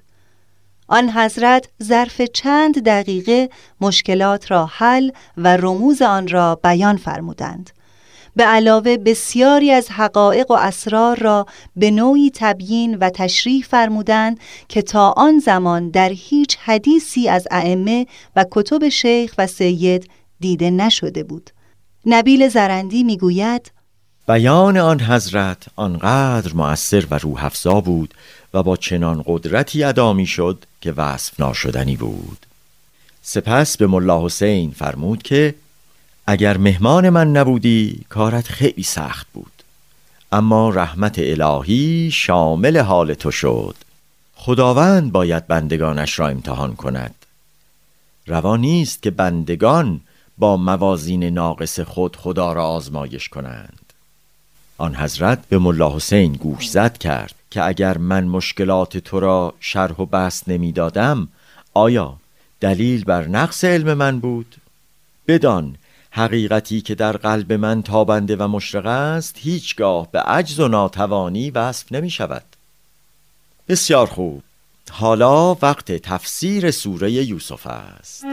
آن 0.87 1.09
حضرت 1.09 1.67
ظرف 1.83 2.21
چند 2.21 2.83
دقیقه 2.83 3.49
مشکلات 3.81 4.51
را 4.51 4.65
حل 4.65 5.11
و 5.37 5.57
رموز 5.57 6.01
آن 6.01 6.27
را 6.27 6.55
بیان 6.55 6.97
فرمودند. 6.97 7.69
به 8.35 8.43
علاوه 8.43 8.97
بسیاری 8.97 9.71
از 9.71 9.89
حقایق 9.89 10.51
و 10.51 10.53
اسرار 10.53 11.19
را 11.19 11.45
به 11.75 11.91
نوعی 11.91 12.31
تبیین 12.35 12.95
و 12.95 13.09
تشریح 13.09 13.63
فرمودند 13.63 14.39
که 14.67 14.81
تا 14.81 15.11
آن 15.11 15.39
زمان 15.39 15.89
در 15.89 16.09
هیچ 16.09 16.57
حدیثی 16.57 17.29
از 17.29 17.47
ائمه 17.51 18.05
و 18.35 18.45
کتب 18.51 18.89
شیخ 18.89 19.35
و 19.37 19.47
سید 19.47 20.09
دیده 20.39 20.69
نشده 20.69 21.23
بود. 21.23 21.49
نبیل 22.05 22.49
زرندی 22.49 23.03
می‌گوید 23.03 23.71
بیان 24.27 24.77
آن 24.77 25.01
حضرت 25.01 25.65
آنقدر 25.75 26.53
مؤثر 26.53 27.05
و 27.11 27.17
روح 27.17 27.49
بود 27.79 28.13
و 28.53 28.63
با 28.63 28.77
چنان 28.77 29.23
قدرتی 29.25 29.83
ادا 29.83 30.25
شد 30.25 30.65
که 30.81 30.91
وصف 30.91 31.39
ناشدنی 31.39 31.95
بود. 31.95 32.45
سپس 33.21 33.77
به 33.77 33.87
ملا 33.87 34.25
حسین 34.25 34.71
فرمود 34.71 35.23
که 35.23 35.55
اگر 36.27 36.57
مهمان 36.57 37.09
من 37.09 37.31
نبودی 37.31 38.05
کارت 38.09 38.47
خیلی 38.47 38.83
سخت 38.83 39.27
بود. 39.33 39.51
اما 40.31 40.69
رحمت 40.69 41.19
الهی 41.19 42.11
شامل 42.13 42.77
حال 42.77 43.13
تو 43.13 43.31
شد. 43.31 43.75
خداوند 44.35 45.11
باید 45.11 45.47
بندگانش 45.47 46.19
را 46.19 46.27
امتحان 46.27 46.75
کند. 46.75 47.15
روا 48.25 48.57
نیست 48.57 49.03
که 49.03 49.11
بندگان 49.11 50.01
با 50.37 50.57
موازین 50.57 51.23
ناقص 51.23 51.79
خود 51.79 52.15
خدا 52.15 52.53
را 52.53 52.67
آزمایش 52.67 53.29
کنند. 53.29 53.86
آن 54.77 54.95
حضرت 54.95 55.39
به 55.49 55.57
ملا 55.57 55.95
حسین 55.95 56.33
گوش 56.33 56.69
زد 56.69 56.97
کرد 56.97 57.35
که 57.51 57.63
اگر 57.63 57.97
من 57.97 58.23
مشکلات 58.23 58.97
تو 58.97 59.19
را 59.19 59.53
شرح 59.59 59.95
و 59.95 60.05
بست 60.05 60.49
نمی‌دادم 60.49 61.27
آیا 61.73 62.17
دلیل 62.59 63.03
بر 63.03 63.27
نقص 63.27 63.63
علم 63.63 63.93
من 63.93 64.19
بود؟ 64.19 64.55
بدان 65.27 65.75
حقیقتی 66.11 66.81
که 66.81 66.95
در 66.95 67.17
قلب 67.17 67.53
من 67.53 67.83
تابنده 67.83 68.35
و 68.35 68.47
مشرق 68.47 68.85
است 68.85 69.35
هیچگاه 69.39 70.11
به 70.11 70.19
عجز 70.19 70.59
و 70.59 70.67
ناتوانی 70.67 71.49
وصف 71.49 71.91
نمی 71.91 72.09
شود 72.09 72.43
بسیار 73.67 74.07
خوب. 74.07 74.43
حالا 74.91 75.53
وقت 75.53 75.91
تفسیر 75.91 76.71
سوره 76.71 77.11
یوسف 77.11 77.67
است. 77.67 78.25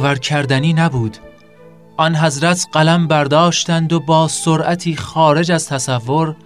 باور 0.00 0.18
کردنی 0.18 0.72
نبود. 0.72 1.16
آن 1.96 2.16
حضرت 2.16 2.66
قلم 2.72 3.08
برداشتند 3.08 3.92
و 3.92 4.00
با 4.00 4.28
سرعتی 4.28 4.96
خارج 4.96 5.52
از 5.52 5.68
تصور 5.68 6.36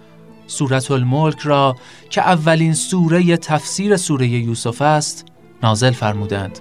سورت 0.47 0.91
الملک 0.91 1.39
را 1.39 1.75
که 2.09 2.21
اولین 2.21 2.73
سوره 2.73 3.37
تفسیر 3.37 3.97
سوره 3.97 4.27
یوسف 4.27 4.81
است 4.81 5.25
نازل 5.63 5.91
فرمودند. 5.91 6.59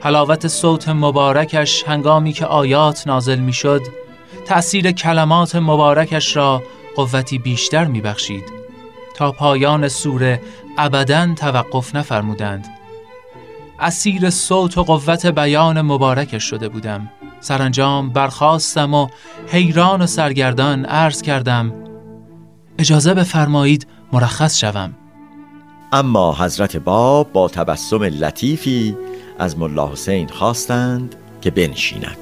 حلاوت 0.00 0.48
صوت 0.48 0.88
مبارکش 0.88 1.84
هنگامی 1.86 2.32
که 2.32 2.46
آیات 2.46 3.06
نازل 3.06 3.38
می‌شد 3.38 3.82
تأثیر 4.46 4.92
کلمات 4.92 5.56
مبارکش 5.56 6.36
را 6.36 6.62
قوتی 6.96 7.38
بیشتر 7.38 7.84
میبخشید. 7.84 8.44
تا 9.16 9.32
پایان 9.32 9.88
سوره 9.88 10.40
ابدا 10.78 11.34
توقف 11.34 11.94
نفرمودند. 11.94 12.68
اسیر 13.80 14.30
صوت 14.30 14.78
و 14.78 14.82
قوت 14.82 15.26
بیان 15.26 15.82
مبارکش 15.82 16.44
شده 16.44 16.68
بودم. 16.68 17.10
سرانجام 17.40 18.10
برخواستم 18.10 18.94
و 18.94 19.08
حیران 19.46 20.02
و 20.02 20.06
سرگردان 20.06 20.84
عرض 20.84 21.22
کردم 21.22 21.72
اجازه 22.78 23.14
بفرمایید 23.14 23.86
مرخص 24.12 24.58
شوم. 24.58 24.94
اما 25.92 26.34
حضرت 26.34 26.76
باب 26.76 27.32
با 27.32 27.48
تبسم 27.48 28.02
لطیفی 28.02 28.96
از 29.38 29.58
ملا 29.58 29.92
حسین 29.92 30.28
خواستند 30.28 31.14
که 31.40 31.50
بنشیند. 31.50 32.16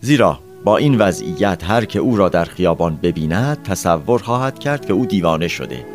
زیرا 0.00 0.40
با 0.64 0.76
این 0.76 0.98
وضعیت 0.98 1.64
هر 1.64 1.84
که 1.84 1.98
او 1.98 2.16
را 2.16 2.28
در 2.28 2.44
خیابان 2.44 2.96
ببیند 2.96 3.62
تصور 3.62 4.22
خواهد 4.22 4.58
کرد 4.58 4.86
که 4.86 4.92
او 4.92 5.06
دیوانه 5.06 5.48
شده. 5.48 5.86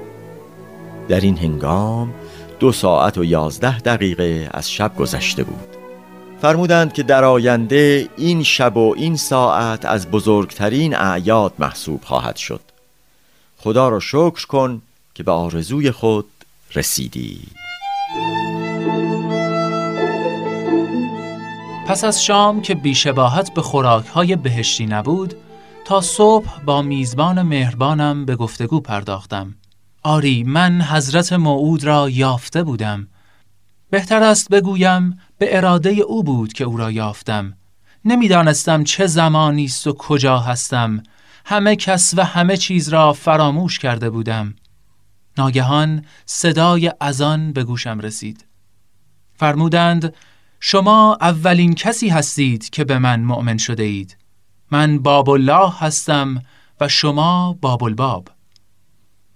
در 1.10 1.20
این 1.20 1.38
هنگام 1.38 2.14
دو 2.62 2.72
ساعت 2.72 3.18
و 3.18 3.24
یازده 3.24 3.80
دقیقه 3.80 4.50
از 4.52 4.72
شب 4.72 4.96
گذشته 4.96 5.44
بود. 5.44 5.78
فرمودند 6.42 6.94
که 6.94 7.04
در 7.04 7.24
آینده 7.24 8.10
این 8.18 8.44
شب 8.44 8.78
و 8.78 8.94
این 8.98 9.16
ساعت 9.16 9.86
از 9.86 10.12
بزرگترین 10.12 10.96
اعیاد 10.96 11.54
محسوب 11.60 12.02
خواهد 12.04 12.36
شد. 12.36 12.62
خدا 13.58 13.90
را 13.90 14.00
شکر 14.00 14.48
کن 14.48 14.82
که 15.14 15.24
به 15.24 15.32
آرزوی 15.32 15.92
خود 15.92 16.26
رسیدی. 16.76 17.40
پس 21.88 22.04
از 22.04 22.24
شام 22.24 22.62
که 22.62 22.76
بیشباهت 22.76 23.54
به 23.54 23.62
خوراکهای 23.62 24.36
بهشتی 24.36 24.86
نبود 24.86 25.34
تا 25.86 26.02
صبح 26.02 26.62
با 26.66 26.82
میزبان 26.82 27.42
مهربانم 27.42 28.26
به 28.26 28.36
گفتگو 28.36 28.80
پرداختم. 28.80 29.56
آری 30.04 30.44
من 30.44 30.82
حضرت 30.82 31.34
موعود 31.34 31.84
را 31.84 32.10
یافته 32.10 32.64
بودم. 32.64 33.08
بهتر 33.90 34.24
است 34.24 34.50
بگویم 34.50 35.20
به 35.38 35.58
اراده 35.58 35.90
او 35.90 36.24
بود 36.24 36.54
که 36.54 36.64
او 36.64 36.78
را 36.78 36.92
یافتم. 36.92 37.54
نمی‌دانستم 38.06 38.84
چه 38.84 39.08
زمانی 39.08 39.66
است 39.66 39.88
و 39.88 39.94
کجا 39.94 40.40
هستم. 40.40 41.04
همه 41.46 41.76
کس 41.76 42.14
و 42.18 42.24
همه 42.24 42.58
چیز 42.58 42.90
را 42.90 43.14
فراموش 43.14 43.80
کرده 43.80 44.10
بودم. 44.10 44.56
ناگهان 45.38 46.06
صدای 46.26 46.92
اذان 47.02 47.54
به 47.54 47.64
گوشم 47.64 48.00
رسید. 48.00 48.46
فرمودند 49.36 50.14
شما 50.60 51.18
اولین 51.22 51.74
کسی 51.74 52.10
هستید 52.10 52.70
که 52.70 52.84
به 52.84 53.00
من 53.00 53.22
مؤمن 53.22 53.58
شده 53.58 53.84
اید. 53.84 54.18
من 54.72 55.00
باب 55.00 55.30
الله 55.30 55.74
هستم 55.80 56.44
و 56.82 56.88
شما 56.88 57.58
باب 57.62 57.84
الباب 57.84 58.28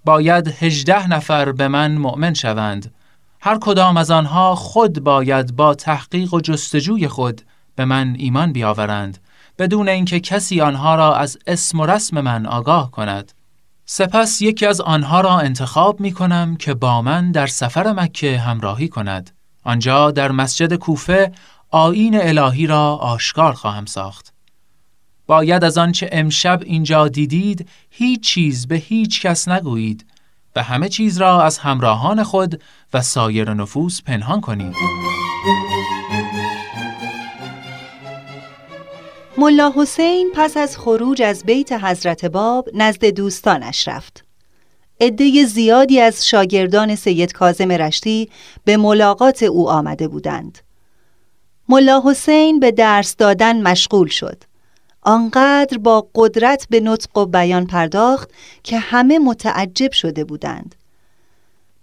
باید 0.05 0.47
هجده 0.47 1.07
نفر 1.07 1.51
به 1.51 1.67
من 1.67 1.91
مؤمن 1.97 2.33
شوند. 2.33 2.93
هر 3.41 3.57
کدام 3.61 3.97
از 3.97 4.11
آنها 4.11 4.55
خود 4.55 5.03
باید 5.03 5.55
با 5.55 5.73
تحقیق 5.73 6.33
و 6.33 6.41
جستجوی 6.41 7.07
خود 7.07 7.41
به 7.75 7.85
من 7.85 8.15
ایمان 8.17 8.53
بیاورند 8.53 9.17
بدون 9.59 9.89
اینکه 9.89 10.19
کسی 10.19 10.61
آنها 10.61 10.95
را 10.95 11.15
از 11.15 11.37
اسم 11.47 11.79
و 11.79 11.85
رسم 11.85 12.21
من 12.21 12.45
آگاه 12.45 12.91
کند. 12.91 13.31
سپس 13.85 14.41
یکی 14.41 14.65
از 14.65 14.81
آنها 14.81 15.21
را 15.21 15.39
انتخاب 15.39 15.99
می 15.99 16.11
کنم 16.11 16.55
که 16.55 16.73
با 16.73 17.01
من 17.01 17.31
در 17.31 17.47
سفر 17.47 17.91
مکه 17.91 18.39
همراهی 18.39 18.87
کند. 18.87 19.31
آنجا 19.63 20.11
در 20.11 20.31
مسجد 20.31 20.73
کوفه 20.73 21.31
آین 21.71 22.21
الهی 22.21 22.67
را 22.67 22.95
آشکار 22.95 23.53
خواهم 23.53 23.85
ساخت. 23.85 24.34
باید 25.27 25.63
از 25.63 25.77
آنچه 25.77 26.09
امشب 26.11 26.61
اینجا 26.65 27.07
دیدید 27.07 27.67
هیچ 27.89 28.21
چیز 28.21 28.67
به 28.67 28.75
هیچ 28.75 29.21
کس 29.21 29.47
نگویید 29.47 30.05
و 30.55 30.63
همه 30.63 30.89
چیز 30.89 31.17
را 31.17 31.43
از 31.43 31.57
همراهان 31.57 32.23
خود 32.23 32.61
و 32.93 33.01
سایر 33.01 33.53
نفوس 33.53 34.01
پنهان 34.01 34.41
کنید. 34.41 34.75
ملا 39.37 39.73
حسین 39.75 40.31
پس 40.35 40.57
از 40.57 40.77
خروج 40.77 41.21
از 41.21 41.43
بیت 41.43 41.71
حضرت 41.71 42.25
باب 42.25 42.69
نزد 42.73 43.05
دوستانش 43.05 43.87
رفت. 43.87 44.25
عده 45.01 45.45
زیادی 45.45 45.99
از 45.99 46.27
شاگردان 46.27 46.95
سید 46.95 47.33
کازم 47.33 47.71
رشتی 47.71 48.29
به 48.63 48.77
ملاقات 48.77 49.43
او 49.43 49.69
آمده 49.69 50.07
بودند. 50.07 50.57
ملا 51.69 52.01
حسین 52.05 52.59
به 52.59 52.71
درس 52.71 53.15
دادن 53.15 53.61
مشغول 53.61 54.07
شد. 54.07 54.43
آنقدر 55.05 55.77
با 55.77 56.07
قدرت 56.15 56.67
به 56.69 56.79
نطق 56.79 57.17
و 57.17 57.25
بیان 57.25 57.65
پرداخت 57.65 58.29
که 58.63 58.79
همه 58.79 59.19
متعجب 59.19 59.91
شده 59.91 60.23
بودند 60.23 60.75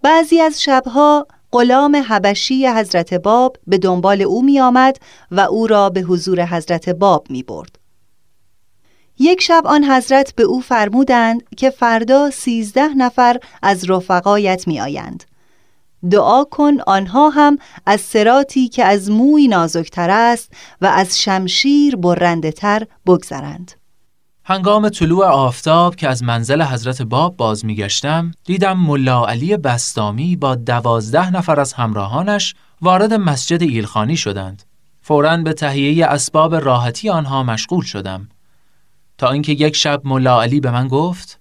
بعضی 0.02 0.40
از 0.40 0.62
شبها 0.62 1.26
غلام 1.52 2.04
حبشی 2.08 2.66
حضرت 2.66 3.14
باب 3.14 3.56
به 3.66 3.78
دنبال 3.78 4.22
او 4.22 4.42
می 4.42 4.60
آمد 4.60 4.96
و 5.30 5.40
او 5.40 5.66
را 5.66 5.90
به 5.90 6.00
حضور 6.00 6.46
حضرت 6.46 6.88
باب 6.88 7.26
می 7.30 7.42
برد. 7.42 7.78
یک 9.18 9.40
شب 9.42 9.62
آن 9.66 9.84
حضرت 9.84 10.34
به 10.34 10.42
او 10.42 10.60
فرمودند 10.60 11.42
که 11.56 11.70
فردا 11.70 12.30
سیزده 12.30 12.94
نفر 12.94 13.36
از 13.62 13.90
رفقایت 13.90 14.68
می 14.68 14.80
آیند. 14.80 15.24
دعا 16.10 16.44
کن 16.44 16.80
آنها 16.86 17.28
هم 17.28 17.58
از 17.86 18.00
سراتی 18.00 18.68
که 18.68 18.84
از 18.84 19.10
موی 19.10 19.48
نازکتر 19.48 20.10
است 20.10 20.52
و 20.80 20.86
از 20.86 21.22
شمشیر 21.22 21.96
برنده 21.96 22.52
تر 22.52 22.86
بگذرند 23.06 23.72
هنگام 24.44 24.88
طلوع 24.88 25.26
آفتاب 25.26 25.96
که 25.96 26.08
از 26.08 26.22
منزل 26.22 26.62
حضرت 26.62 27.02
باب 27.02 27.36
باز 27.36 27.64
میگشتم 27.64 28.30
دیدم 28.44 28.78
ملا 28.78 29.26
علی 29.26 29.56
بستامی 29.56 30.36
با 30.36 30.54
دوازده 30.54 31.30
نفر 31.30 31.60
از 31.60 31.72
همراهانش 31.72 32.54
وارد 32.80 33.14
مسجد 33.14 33.62
ایلخانی 33.62 34.16
شدند. 34.16 34.62
فوراً 35.02 35.36
به 35.36 35.52
تهیه 35.52 36.06
اسباب 36.06 36.54
راحتی 36.54 37.10
آنها 37.10 37.42
مشغول 37.42 37.84
شدم. 37.84 38.28
تا 39.18 39.30
اینکه 39.30 39.52
یک 39.52 39.76
شب 39.76 40.02
ملا 40.04 40.42
علی 40.42 40.60
به 40.60 40.70
من 40.70 40.88
گفت 40.88 41.40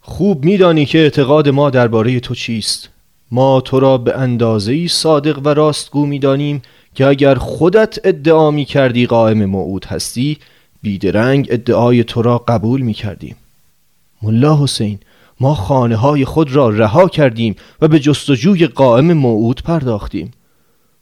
خوب 0.00 0.44
میدانی 0.44 0.86
که 0.86 0.98
اعتقاد 0.98 1.48
ما 1.48 1.70
درباره 1.70 2.20
تو 2.20 2.34
چیست 2.34 2.91
ما 3.32 3.60
تو 3.60 3.80
را 3.80 3.98
به 3.98 4.18
اندازه 4.18 4.88
صادق 4.88 5.40
و 5.44 5.48
راستگو 5.48 6.06
می‌دانیم 6.06 6.62
که 6.94 7.06
اگر 7.06 7.34
خودت 7.34 7.98
ادعا 8.04 8.50
می 8.50 8.64
کردی 8.64 9.06
قائم 9.06 9.44
موعود 9.44 9.84
هستی 9.84 10.38
بیدرنگ 10.82 11.46
ادعای 11.50 12.04
تو 12.04 12.22
را 12.22 12.38
قبول 12.38 12.80
می 12.80 12.92
کردیم 12.92 13.36
ملا 14.22 14.62
حسین 14.62 14.98
ما 15.40 15.54
خانه 15.54 15.96
های 15.96 16.24
خود 16.24 16.52
را 16.52 16.68
رها 16.68 17.08
کردیم 17.08 17.56
و 17.80 17.88
به 17.88 17.98
جستجوی 17.98 18.66
قائم 18.66 19.12
موعود 19.12 19.62
پرداختیم. 19.62 20.30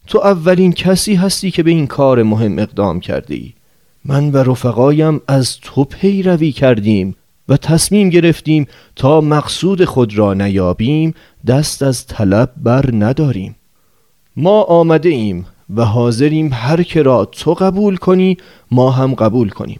تو 0.07 0.19
اولین 0.19 0.73
کسی 0.73 1.15
هستی 1.15 1.51
که 1.51 1.63
به 1.63 1.71
این 1.71 1.87
کار 1.87 2.23
مهم 2.23 2.59
اقدام 2.59 2.99
کرده 2.99 3.35
ای 3.35 3.53
من 4.05 4.31
و 4.31 4.37
رفقایم 4.37 5.21
از 5.27 5.59
تو 5.59 5.83
پیروی 5.83 6.51
کردیم 6.51 7.15
و 7.49 7.57
تصمیم 7.57 8.09
گرفتیم 8.09 8.67
تا 8.95 9.21
مقصود 9.21 9.85
خود 9.85 10.17
را 10.17 10.33
نیابیم 10.33 11.13
دست 11.47 11.83
از 11.83 12.07
طلب 12.07 12.51
بر 12.57 12.89
نداریم 12.93 13.55
ما 14.35 14.61
آمده 14.61 15.09
ایم 15.09 15.45
و 15.75 15.85
حاضریم 15.85 16.49
هر 16.53 16.83
که 16.83 17.01
را 17.01 17.25
تو 17.25 17.53
قبول 17.53 17.97
کنی 17.97 18.37
ما 18.71 18.91
هم 18.91 19.13
قبول 19.13 19.49
کنیم 19.49 19.79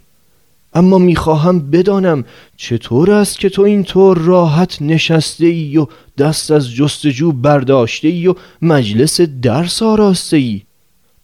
اما 0.73 0.97
می‌خواهم 0.97 1.71
بدانم 1.71 2.25
چطور 2.57 3.11
است 3.11 3.39
که 3.39 3.49
تو 3.49 3.61
اینطور 3.61 4.17
راحت 4.17 4.81
نشسته 4.81 5.45
ای 5.45 5.77
و 5.77 5.87
دست 6.17 6.51
از 6.51 6.71
جستجو 6.71 7.31
برداشته 7.31 8.07
ای 8.07 8.27
و 8.27 8.35
مجلس 8.61 9.21
درس 9.21 9.83
آراسته 9.83 10.37
ای 10.37 10.61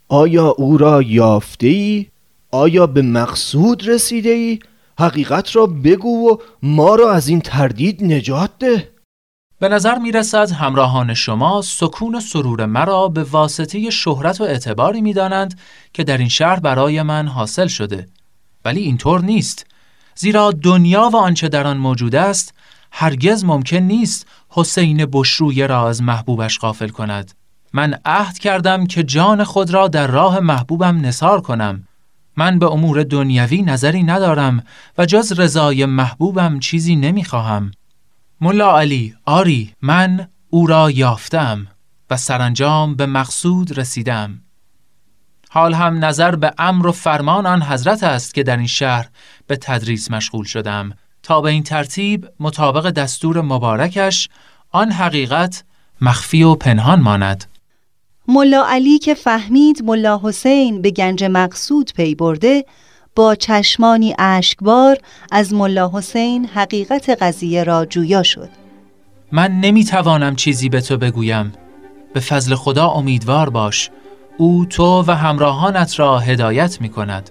آیا 0.10 0.47
او 0.47 0.78
را 0.78 1.02
یافته 1.02 1.67
ای؟ 1.67 2.06
آیا 2.52 2.88
به 2.88 3.02
مقصود 3.02 3.88
رسیده 3.88 4.30
ای؟ 4.30 4.60
حقیقت 5.00 5.56
را 5.56 5.65
بگو 5.65 6.30
و 6.30 6.38
ما 6.63 6.95
را 6.95 7.12
از 7.12 7.28
این 7.28 7.41
تردید 7.41 8.04
نجات 8.04 8.50
ده 8.60 8.89
به 9.59 9.69
نظر 9.69 9.97
می 9.97 10.11
رسد 10.11 10.51
همراهان 10.51 11.13
شما 11.13 11.61
سکون 11.61 12.15
و 12.15 12.19
سرور 12.19 12.65
مرا 12.65 13.07
به 13.07 13.23
واسطه 13.23 13.89
شهرت 13.89 14.41
و 14.41 14.43
اعتباری 14.43 15.01
می 15.01 15.13
دانند 15.13 15.59
که 15.93 16.03
در 16.03 16.17
این 16.17 16.29
شهر 16.29 16.59
برای 16.59 17.01
من 17.01 17.27
حاصل 17.27 17.67
شده. 17.67 18.07
ولی 18.65 18.81
اینطور 18.81 19.21
نیست. 19.21 19.65
زیرا 20.15 20.51
دنیا 20.51 21.09
و 21.13 21.15
آنچه 21.15 21.49
در 21.49 21.67
آن 21.67 21.77
موجود 21.77 22.15
است 22.15 22.53
هرگز 22.91 23.45
ممکن 23.45 23.77
نیست 23.77 24.27
حسین 24.49 25.05
بشرویه 25.05 25.67
را 25.67 25.89
از 25.89 26.01
محبوبش 26.01 26.59
غافل 26.59 26.89
کند. 26.89 27.31
من 27.73 27.99
عهد 28.05 28.39
کردم 28.39 28.85
که 28.85 29.03
جان 29.03 29.43
خود 29.43 29.69
را 29.69 29.87
در 29.87 30.07
راه 30.07 30.39
محبوبم 30.39 31.05
نصار 31.05 31.41
کنم. 31.41 31.87
من 32.35 32.59
به 32.59 32.71
امور 32.71 33.03
دنیوی 33.03 33.61
نظری 33.61 34.03
ندارم 34.03 34.63
و 34.97 35.05
جز 35.05 35.39
رضای 35.39 35.85
محبوبم 35.85 36.59
چیزی 36.59 36.95
نمی‌خواهم. 36.95 37.71
ملا 38.41 38.80
علی 38.80 39.15
آری 39.26 39.73
من 39.82 40.28
او 40.50 40.67
را 40.67 40.91
یافتم 40.91 41.67
و 42.10 42.17
سرانجام 42.17 42.95
به 42.95 43.06
مقصود 43.06 43.78
رسیدم. 43.78 44.41
حال 45.50 45.73
هم 45.73 46.06
نظر 46.06 46.36
به 46.36 46.54
امر 46.58 46.88
و 46.88 46.91
فرمان 46.91 47.45
آن 47.45 47.62
حضرت 47.62 48.04
است 48.04 48.34
که 48.34 48.43
در 48.43 48.58
این 48.58 48.67
شهر 48.67 49.10
به 49.47 49.58
تدریس 49.62 50.12
مشغول 50.12 50.45
شدم 50.45 50.93
تا 51.23 51.41
به 51.41 51.50
این 51.50 51.63
ترتیب 51.63 52.28
مطابق 52.39 52.89
دستور 52.89 53.41
مبارکش 53.41 54.30
آن 54.71 54.91
حقیقت 54.91 55.63
مخفی 56.02 56.43
و 56.43 56.56
پنهان 56.56 57.00
ماند. 57.00 57.45
ملا 58.28 58.65
علی 58.67 59.00
که 59.00 59.13
فهمید 59.13 59.84
ملا 59.84 60.19
حسین 60.23 60.82
به 60.82 60.91
گنج 60.91 61.23
مقصود 61.23 61.93
پی 61.93 62.15
برده 62.15 62.65
با 63.17 63.36
چشمانی 63.36 64.15
اشکبار 64.19 64.97
از 65.32 65.53
ملا 65.53 65.91
حسین 65.93 66.45
حقیقت 66.45 67.10
قضیه 67.10 67.63
را 67.63 67.86
جویا 67.86 68.23
شد. 68.23 68.49
من 69.32 69.51
نمی‌توانم 69.51 70.36
چیزی 70.36 70.69
به 70.69 70.82
تو 70.82 70.97
بگویم. 70.97 71.53
به 72.13 72.19
فضل 72.19 72.56
خدا 72.56 72.88
امیدوار 72.88 73.49
باش. 73.49 73.89
او 74.38 74.65
تو 74.65 75.03
و 75.08 75.12
همراهانت 75.12 75.99
را 75.99 76.19
هدایت 76.19 76.82
می 76.82 76.89
کند 76.89 77.30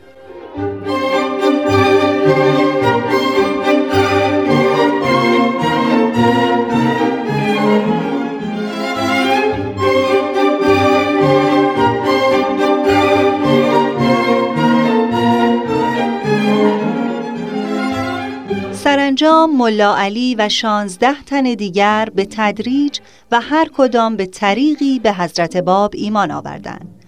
سرانجام 19.18 19.56
ملا 19.56 19.96
علی 19.96 20.34
و 20.34 20.48
شانزده 20.48 21.22
تن 21.22 21.42
دیگر 21.42 22.08
به 22.14 22.26
تدریج 22.30 22.98
و 23.32 23.40
هر 23.40 23.68
کدام 23.76 24.16
به 24.16 24.26
طریقی 24.26 24.98
به 24.98 25.12
حضرت 25.12 25.56
باب 25.56 25.90
ایمان 25.94 26.30
آوردند. 26.30 27.04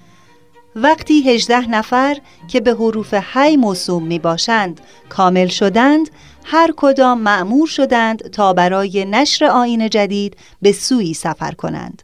وقتی 0.77 1.31
هجده 1.31 1.71
نفر 1.71 2.17
که 2.49 2.61
به 2.61 2.71
حروف 2.75 3.15
حی 3.15 3.57
موسوم 3.57 4.03
می 4.03 4.19
باشند 4.19 4.81
کامل 5.09 5.47
شدند 5.47 6.11
هر 6.45 6.71
کدام 6.77 7.21
معمور 7.21 7.67
شدند 7.67 8.19
تا 8.31 8.53
برای 8.53 9.05
نشر 9.05 9.45
آین 9.45 9.89
جدید 9.89 10.37
به 10.63 10.73
سوی 10.73 11.15
سفر 11.15 11.53
کنند. 11.53 12.03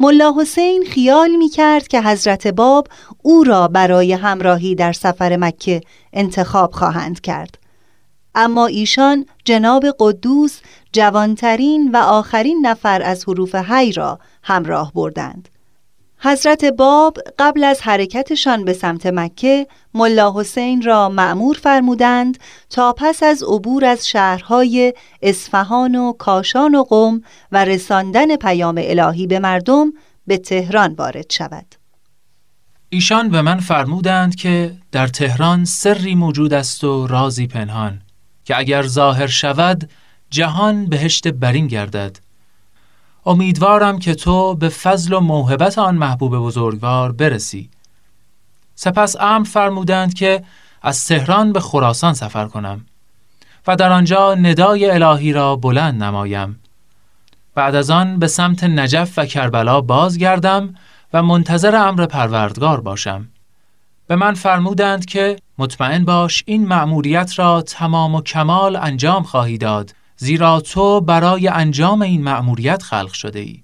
ملا 0.00 0.34
حسین 0.40 0.84
خیال 0.90 1.30
می 1.30 1.48
کرد 1.48 1.88
که 1.88 2.02
حضرت 2.02 2.46
باب 2.46 2.88
او 3.22 3.44
را 3.44 3.68
برای 3.68 4.12
همراهی 4.12 4.74
در 4.74 4.92
سفر 4.92 5.36
مکه 5.36 5.80
انتخاب 6.12 6.72
خواهند 6.72 7.20
کرد. 7.20 7.63
اما 8.34 8.66
ایشان 8.66 9.26
جناب 9.44 9.84
قدوس 9.98 10.60
جوانترین 10.92 11.90
و 11.92 11.96
آخرین 11.96 12.66
نفر 12.66 13.02
از 13.02 13.28
حروف 13.28 13.54
هی 13.54 13.92
را 13.92 14.18
همراه 14.42 14.92
بردند. 14.92 15.48
حضرت 16.18 16.64
باب 16.64 17.18
قبل 17.38 17.64
از 17.64 17.80
حرکتشان 17.80 18.64
به 18.64 18.72
سمت 18.72 19.06
مکه 19.06 19.66
ملا 19.94 20.32
حسین 20.36 20.82
را 20.82 21.08
معمور 21.08 21.56
فرمودند 21.62 22.38
تا 22.70 22.92
پس 22.92 23.22
از 23.22 23.42
عبور 23.42 23.84
از 23.84 24.08
شهرهای 24.08 24.94
اصفهان 25.22 25.94
و 25.94 26.12
کاشان 26.12 26.74
و 26.74 26.82
قم 26.82 27.22
و 27.52 27.64
رساندن 27.64 28.36
پیام 28.36 28.80
الهی 28.82 29.26
به 29.26 29.38
مردم 29.38 29.92
به 30.26 30.38
تهران 30.38 30.94
وارد 30.94 31.30
شود. 31.30 31.66
ایشان 32.88 33.28
به 33.28 33.42
من 33.42 33.60
فرمودند 33.60 34.34
که 34.34 34.72
در 34.92 35.06
تهران 35.06 35.64
سری 35.64 36.14
موجود 36.14 36.52
است 36.52 36.84
و 36.84 37.06
رازی 37.06 37.46
پنهان 37.46 38.00
که 38.44 38.58
اگر 38.58 38.82
ظاهر 38.82 39.26
شود 39.26 39.90
جهان 40.30 40.86
بهشت 40.86 41.28
برین 41.28 41.66
گردد. 41.66 42.18
امیدوارم 43.26 43.98
که 43.98 44.14
تو 44.14 44.54
به 44.54 44.68
فضل 44.68 45.12
و 45.12 45.20
موهبت 45.20 45.78
آن 45.78 45.94
محبوب 45.94 46.38
بزرگوار 46.38 47.12
برسی. 47.12 47.70
سپس 48.74 49.16
امر 49.20 49.46
فرمودند 49.46 50.14
که 50.14 50.44
از 50.82 51.06
تهران 51.06 51.52
به 51.52 51.60
خراسان 51.60 52.14
سفر 52.14 52.46
کنم 52.46 52.86
و 53.66 53.76
در 53.76 53.92
آنجا 53.92 54.34
ندای 54.34 54.90
الهی 54.90 55.32
را 55.32 55.56
بلند 55.56 56.02
نمایم. 56.02 56.60
بعد 57.54 57.74
از 57.74 57.90
آن 57.90 58.18
به 58.18 58.26
سمت 58.26 58.64
نجف 58.64 59.12
و 59.16 59.26
کربلا 59.26 59.80
بازگردم 59.80 60.74
و 61.12 61.22
منتظر 61.22 61.76
امر 61.76 62.06
پروردگار 62.06 62.80
باشم. 62.80 63.28
به 64.06 64.16
من 64.16 64.34
فرمودند 64.34 65.04
که 65.04 65.36
مطمئن 65.58 66.04
باش 66.04 66.44
این 66.46 66.66
مأموریت 66.66 67.38
را 67.38 67.62
تمام 67.62 68.14
و 68.14 68.22
کمال 68.22 68.76
انجام 68.76 69.22
خواهی 69.22 69.58
داد 69.58 69.94
زیرا 70.16 70.60
تو 70.60 71.00
برای 71.00 71.48
انجام 71.48 72.02
این 72.02 72.22
مأموریت 72.22 72.82
خلق 72.82 73.12
شده 73.12 73.38
ای. 73.38 73.62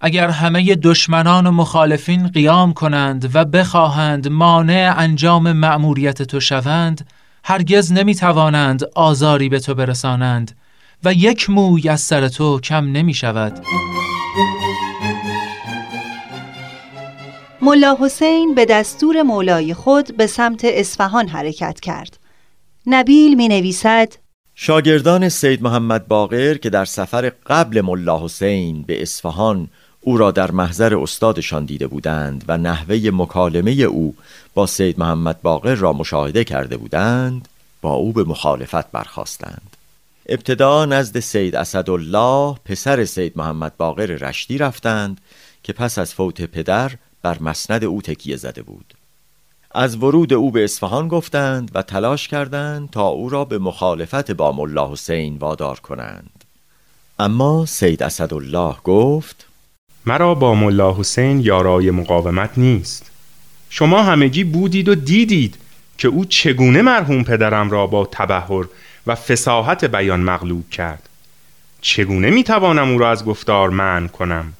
اگر 0.00 0.30
همه 0.30 0.74
دشمنان 0.74 1.46
و 1.46 1.50
مخالفین 1.50 2.28
قیام 2.28 2.72
کنند 2.72 3.30
و 3.34 3.44
بخواهند 3.44 4.28
مانع 4.28 4.94
انجام 4.96 5.52
مأموریت 5.52 6.22
تو 6.22 6.40
شوند 6.40 7.06
هرگز 7.44 7.92
نمی 7.92 8.14
توانند 8.14 8.84
آزاری 8.94 9.48
به 9.48 9.60
تو 9.60 9.74
برسانند 9.74 10.56
و 11.04 11.12
یک 11.12 11.50
موی 11.50 11.88
از 11.88 12.00
سر 12.00 12.28
تو 12.28 12.60
کم 12.60 12.84
نمی 12.92 13.14
شود. 13.14 13.64
ملا 17.62 17.96
حسین 18.00 18.54
به 18.54 18.64
دستور 18.64 19.22
مولای 19.22 19.74
خود 19.74 20.16
به 20.16 20.26
سمت 20.26 20.60
اصفهان 20.64 21.28
حرکت 21.28 21.80
کرد. 21.80 22.18
نبیل 22.86 23.34
می 23.34 23.48
نویسد 23.48 24.12
شاگردان 24.54 25.28
سید 25.28 25.62
محمد 25.62 26.08
باقر 26.08 26.54
که 26.54 26.70
در 26.70 26.84
سفر 26.84 27.32
قبل 27.46 27.80
ملا 27.80 28.24
حسین 28.24 28.82
به 28.82 29.02
اصفهان 29.02 29.68
او 30.00 30.16
را 30.16 30.30
در 30.30 30.50
محضر 30.50 30.96
استادشان 30.96 31.64
دیده 31.64 31.86
بودند 31.86 32.44
و 32.48 32.58
نحوه 32.58 33.10
مکالمه 33.12 33.70
او 33.72 34.14
با 34.54 34.66
سید 34.66 34.98
محمد 34.98 35.42
باقر 35.42 35.74
را 35.74 35.92
مشاهده 35.92 36.44
کرده 36.44 36.76
بودند 36.76 37.48
با 37.82 37.92
او 37.92 38.12
به 38.12 38.24
مخالفت 38.24 38.90
برخواستند 38.90 39.76
ابتدا 40.26 40.84
نزد 40.84 41.20
سید 41.20 41.56
اسدالله 41.56 42.54
پسر 42.64 43.04
سید 43.04 43.32
محمد 43.36 43.76
باقر 43.76 44.06
رشتی 44.06 44.58
رفتند 44.58 45.20
که 45.62 45.72
پس 45.72 45.98
از 45.98 46.14
فوت 46.14 46.42
پدر 46.42 46.92
بر 47.22 47.36
مسند 47.40 47.84
او 47.84 48.02
تکیه 48.02 48.36
زده 48.36 48.62
بود. 48.62 48.94
از 49.74 49.96
ورود 49.96 50.32
او 50.32 50.50
به 50.50 50.64
اصفهان 50.64 51.08
گفتند 51.08 51.70
و 51.74 51.82
تلاش 51.82 52.28
کردند 52.28 52.90
تا 52.90 53.06
او 53.06 53.28
را 53.28 53.44
به 53.44 53.58
مخالفت 53.58 54.30
با 54.30 54.52
ملا 54.52 54.92
حسین 54.92 55.36
وادار 55.36 55.80
کنند. 55.80 56.44
اما 57.18 57.66
سید 57.66 58.02
اسدالله 58.02 58.74
گفت 58.84 59.46
مرا 60.06 60.34
با 60.34 60.54
ملا 60.54 60.94
حسین 60.94 61.40
یارای 61.40 61.90
مقاومت 61.90 62.50
نیست. 62.56 63.10
شما 63.70 64.02
همگی 64.02 64.44
بودید 64.44 64.88
و 64.88 64.94
دیدید 64.94 65.56
که 65.98 66.08
او 66.08 66.24
چگونه 66.24 66.82
مرحوم 66.82 67.24
پدرم 67.24 67.70
را 67.70 67.86
با 67.86 68.08
تبهر 68.12 68.64
و 69.06 69.14
فساحت 69.14 69.84
بیان 69.84 70.20
مغلوب 70.20 70.70
کرد. 70.70 71.08
چگونه 71.80 72.30
می‌توانم 72.30 72.92
او 72.92 72.98
را 72.98 73.10
از 73.10 73.24
گفتار 73.24 73.70
من 73.70 74.08
کنم؟ 74.08 74.52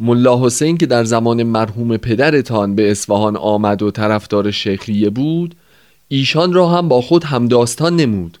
ملا 0.00 0.46
حسین 0.46 0.76
که 0.76 0.86
در 0.86 1.04
زمان 1.04 1.42
مرحوم 1.42 1.96
پدرتان 1.96 2.74
به 2.74 2.90
اصفهان 2.90 3.36
آمد 3.36 3.82
و 3.82 3.90
طرفدار 3.90 4.50
شیخیه 4.50 5.10
بود 5.10 5.54
ایشان 6.08 6.52
را 6.52 6.68
هم 6.68 6.88
با 6.88 7.00
خود 7.00 7.24
همداستان 7.24 7.96
نمود. 7.96 8.38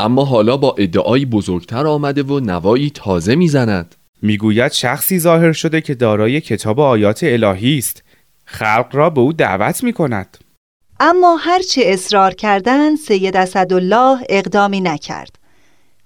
اما 0.00 0.24
حالا 0.24 0.56
با 0.56 0.74
ادعایی 0.78 1.26
بزرگتر 1.26 1.86
آمده 1.86 2.22
و 2.22 2.40
نوایی 2.40 2.90
تازه 2.90 3.34
می‌زند. 3.34 3.94
می‌گوید 4.22 4.72
شخصی 4.72 5.18
ظاهر 5.18 5.52
شده 5.52 5.80
که 5.80 5.94
دارای 5.94 6.40
کتاب 6.40 6.80
آیات 6.80 7.20
الهی 7.22 7.78
است. 7.78 8.02
خلق 8.44 8.88
را 8.92 9.10
به 9.10 9.20
او 9.20 9.32
دعوت 9.32 9.84
می 9.84 9.92
کند 9.92 10.38
اما 11.00 11.36
هرچه 11.36 11.82
اصرار 11.84 12.34
کردند 12.34 12.98
سید 12.98 13.36
اسدالله 13.36 14.18
اقدامی 14.28 14.80
نکرد. 14.80 15.41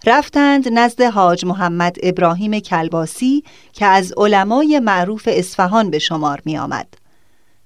رفتند 0.07 0.69
نزد 0.73 1.03
حاج 1.03 1.45
محمد 1.45 1.97
ابراهیم 2.03 2.59
کلباسی 2.59 3.45
که 3.73 3.87
از 3.87 4.13
علمای 4.17 4.81
معروف 4.81 5.29
اصفهان 5.33 5.91
به 5.91 5.99
شمار 5.99 6.43
می 6.45 6.59
آمد. 6.59 6.87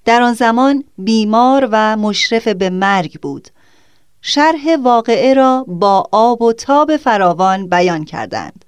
در 0.05 0.23
آن 0.23 0.35
زمان 0.35 0.85
بیمار 0.99 1.69
و 1.73 1.97
مشرف 1.97 2.49
به 2.49 2.71
مرگ 2.71 3.21
بود. 3.21 3.49
شرح 4.23 4.77
واقعه 4.83 5.35
را 5.35 5.65
با 5.69 6.09
آب 6.13 6.43
و 6.43 6.53
تاب 6.53 6.97
فراوان 6.97 7.69
بیان 7.69 8.05
کردند. 8.05 8.65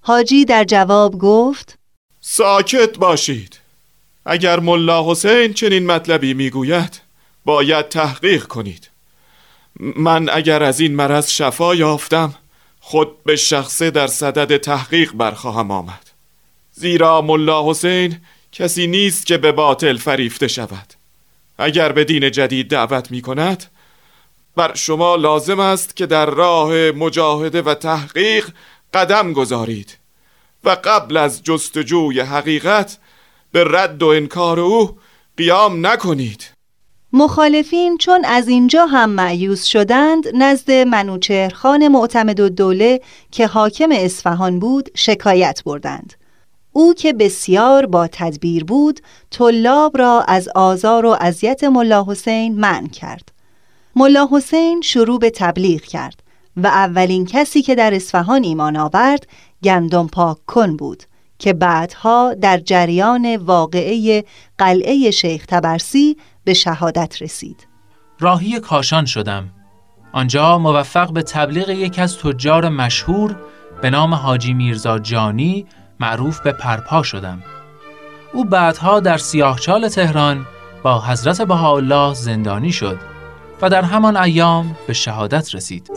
حاجی 0.00 0.44
در 0.44 0.64
جواب 0.64 1.18
گفت 1.18 1.78
ساکت 2.20 2.98
باشید. 2.98 3.58
اگر 4.26 4.60
ملا 4.60 5.10
حسین 5.10 5.52
چنین 5.52 5.86
مطلبی 5.86 6.34
می‌گوید 6.34 7.00
باید 7.44 7.88
تحقیق 7.88 8.44
کنید. 8.46 8.90
من 9.96 10.28
اگر 10.28 10.62
از 10.62 10.80
این 10.80 10.94
مرض 10.94 11.30
شفا 11.30 11.74
یافتم 11.74 12.34
خود 12.80 13.24
به 13.24 13.36
شخصه 13.36 13.90
در 13.90 14.06
صدد 14.06 14.56
تحقیق 14.56 15.12
برخواهم 15.12 15.70
آمد. 15.70 16.10
زیرا 16.72 17.22
ملا 17.22 17.70
حسین 17.70 18.20
کسی 18.52 18.86
نیست 18.86 19.26
که 19.26 19.38
به 19.38 19.52
باطل 19.52 19.96
فریفته 19.96 20.48
شود. 20.48 20.94
اگر 21.58 21.92
به 21.92 22.04
دین 22.04 22.30
جدید 22.30 22.68
دعوت 22.68 23.10
می 23.10 23.22
کند 23.22 23.64
بر 24.56 24.74
شما 24.74 25.16
لازم 25.16 25.60
است 25.60 25.96
که 25.96 26.06
در 26.06 26.26
راه 26.26 26.72
مجاهده 26.90 27.62
و 27.62 27.74
تحقیق 27.74 28.50
قدم 28.94 29.32
گذارید 29.32 29.98
و 30.64 30.76
قبل 30.84 31.16
از 31.16 31.42
جستجوی 31.42 32.20
حقیقت 32.20 32.98
به 33.52 33.64
رد 33.64 34.02
و 34.02 34.06
انکار 34.06 34.60
او 34.60 34.98
قیام 35.36 35.86
نکنید. 35.86 36.50
مخالفین 37.12 37.98
چون 37.98 38.24
از 38.24 38.48
اینجا 38.48 38.86
هم 38.86 39.10
معیوز 39.10 39.64
شدند 39.64 40.24
نزد 40.34 40.72
منوچهرخان 40.72 41.88
معتمد 41.88 42.40
و 42.40 42.48
دوله 42.48 43.00
که 43.30 43.46
حاکم 43.46 43.88
اصفهان 43.92 44.58
بود 44.58 44.90
شکایت 44.94 45.62
بردند. 45.66 46.14
او 46.72 46.94
که 46.94 47.12
بسیار 47.12 47.86
با 47.86 48.08
تدبیر 48.12 48.64
بود 48.64 49.00
طلاب 49.30 49.98
را 49.98 50.24
از 50.28 50.48
آزار 50.48 51.06
و 51.06 51.16
اذیت 51.20 51.64
ملا 51.64 52.04
حسین 52.08 52.60
منع 52.60 52.88
کرد. 52.88 53.32
ملا 53.96 54.28
حسین 54.32 54.80
شروع 54.80 55.18
به 55.18 55.30
تبلیغ 55.30 55.82
کرد 55.82 56.22
و 56.56 56.66
اولین 56.66 57.26
کسی 57.26 57.62
که 57.62 57.74
در 57.74 57.94
اصفهان 57.94 58.44
ایمان 58.44 58.76
آورد 58.76 59.26
گندم 59.64 60.06
پاک 60.06 60.38
کن 60.46 60.76
بود. 60.76 61.02
که 61.40 61.52
بعدها 61.52 62.34
در 62.34 62.58
جریان 62.58 63.36
واقعه 63.36 64.24
قلعه 64.58 65.10
شیخ 65.10 65.46
تبرسی 65.46 66.16
به 66.44 66.54
شهادت 66.54 67.22
رسید. 67.22 67.66
راهی 68.18 68.60
کاشان 68.60 69.04
شدم. 69.04 69.50
آنجا 70.12 70.58
موفق 70.58 71.12
به 71.12 71.22
تبلیغ 71.22 71.68
یکی 71.68 72.00
از 72.00 72.18
تجار 72.18 72.68
مشهور 72.68 73.36
به 73.82 73.90
نام 73.90 74.14
حاجی 74.14 74.54
میرزا 74.54 74.98
جانی 74.98 75.66
معروف 76.00 76.40
به 76.40 76.52
پرپا 76.52 77.02
شدم. 77.02 77.42
او 78.32 78.44
بعدها 78.44 79.00
در 79.00 79.18
سیاهچال 79.18 79.88
تهران 79.88 80.46
با 80.82 81.00
حضرت 81.00 81.42
بهاءالله 81.42 82.14
زندانی 82.14 82.72
شد 82.72 82.98
و 83.62 83.70
در 83.70 83.82
همان 83.82 84.16
ایام 84.16 84.76
به 84.86 84.92
شهادت 84.92 85.54
رسید. 85.54 85.90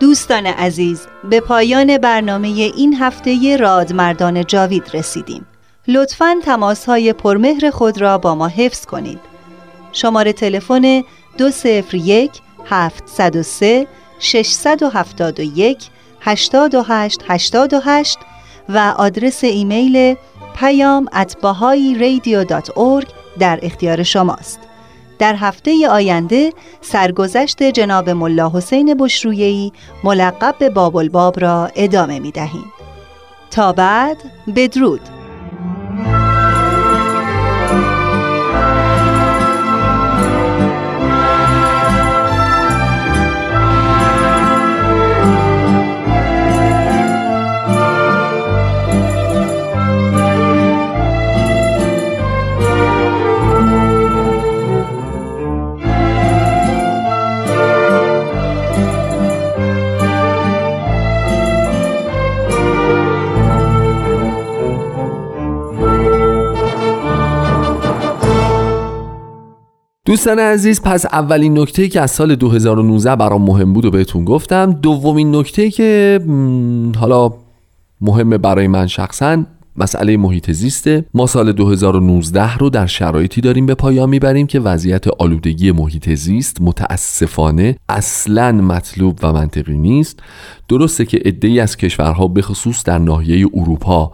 دوستان 0.00 0.46
عزیز 0.46 1.06
به 1.30 1.40
پایان 1.40 1.98
برنامه 1.98 2.48
این 2.48 2.94
هفته 2.94 3.56
رادمردان 3.56 4.44
جاوید 4.44 4.90
رسیدیم. 4.94 5.46
لطفا 5.88 6.36
تماس 6.44 6.84
های 6.84 7.12
پرمهر 7.12 7.70
خود 7.70 8.00
را 8.00 8.18
با 8.18 8.34
ما 8.34 8.48
حفظ 8.48 8.86
کنید. 8.86 9.20
شماره 9.92 10.32
تلفن 10.32 11.02
201 11.38 12.30
703 12.66 13.86
671 14.18 15.88
828 16.20 17.20
88 17.28 18.18
و 18.68 18.94
آدرس 18.98 19.44
ایمیل 19.44 20.16
پیام 20.56 21.08
اتباهایی 21.14 21.94
در 23.38 23.58
اختیار 23.62 24.02
شماست. 24.02 24.69
در 25.20 25.34
هفته 25.34 25.88
آینده 25.90 26.52
سرگذشت 26.80 27.62
جناب 27.62 28.10
ملا 28.10 28.50
حسین 28.54 28.94
بشرویهی 28.94 29.72
ملقب 30.04 30.54
به 30.58 30.70
باب 31.08 31.40
را 31.40 31.70
ادامه 31.74 32.18
می 32.18 32.30
دهیم. 32.30 32.72
تا 33.50 33.72
بعد 33.72 34.16
بدرود 34.56 35.00
دوستان 70.10 70.38
عزیز 70.38 70.82
پس 70.82 71.06
اولین 71.06 71.58
نکته 71.58 71.88
که 71.88 72.00
از 72.00 72.10
سال 72.10 72.34
2019 72.34 73.16
برام 73.16 73.42
مهم 73.42 73.72
بود 73.72 73.84
و 73.84 73.90
بهتون 73.90 74.24
گفتم 74.24 74.72
دومین 74.72 75.36
نکته 75.36 75.70
که 75.70 76.20
حالا 76.98 77.30
مهمه 78.00 78.38
برای 78.38 78.66
من 78.66 78.86
شخصا 78.86 79.44
مسئله 79.76 80.16
محیط 80.16 80.50
زیسته. 80.50 81.04
ما 81.14 81.26
سال 81.26 81.52
2019 81.52 82.56
رو 82.56 82.70
در 82.70 82.86
شرایطی 82.86 83.40
داریم 83.40 83.66
به 83.66 83.74
پایان 83.74 84.08
می‌بریم 84.08 84.46
که 84.46 84.60
وضعیت 84.60 85.08
آلودگی 85.08 85.72
محیط 85.72 86.14
زیست 86.14 86.56
متاسفانه 86.60 87.76
اصلا 87.88 88.52
مطلوب 88.52 89.18
و 89.22 89.32
منطقی 89.32 89.78
نیست. 89.78 90.20
درسته 90.68 91.04
که 91.04 91.22
عدهای 91.24 91.60
از 91.60 91.76
کشورها 91.76 92.28
به 92.28 92.42
خصوص 92.42 92.84
در 92.84 92.98
ناحیه 92.98 93.46
اروپا 93.54 94.12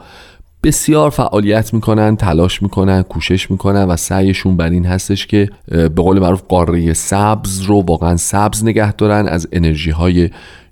بسیار 0.66 1.11
فعالیت 1.11 1.74
می‌کنن 1.74 2.16
تلاش 2.16 2.62
می‌کنن 2.62 3.02
کوشش 3.02 3.50
می‌کنن 3.50 3.85
و 3.85 3.96
سعیشون 3.96 4.57
بر 4.57 4.70
این 4.70 4.87
هستش 4.87 5.26
که 5.26 5.50
به 5.68 5.88
قول 5.88 6.18
معروف 6.18 6.42
قاره 6.48 6.92
سبز 6.92 7.61
رو 7.61 7.81
واقعا 7.81 8.16
سبز 8.16 8.64
نگه 8.64 8.92
دارن 8.92 9.29
از 9.29 9.48
انرژی 9.52 9.90
های 9.90 10.31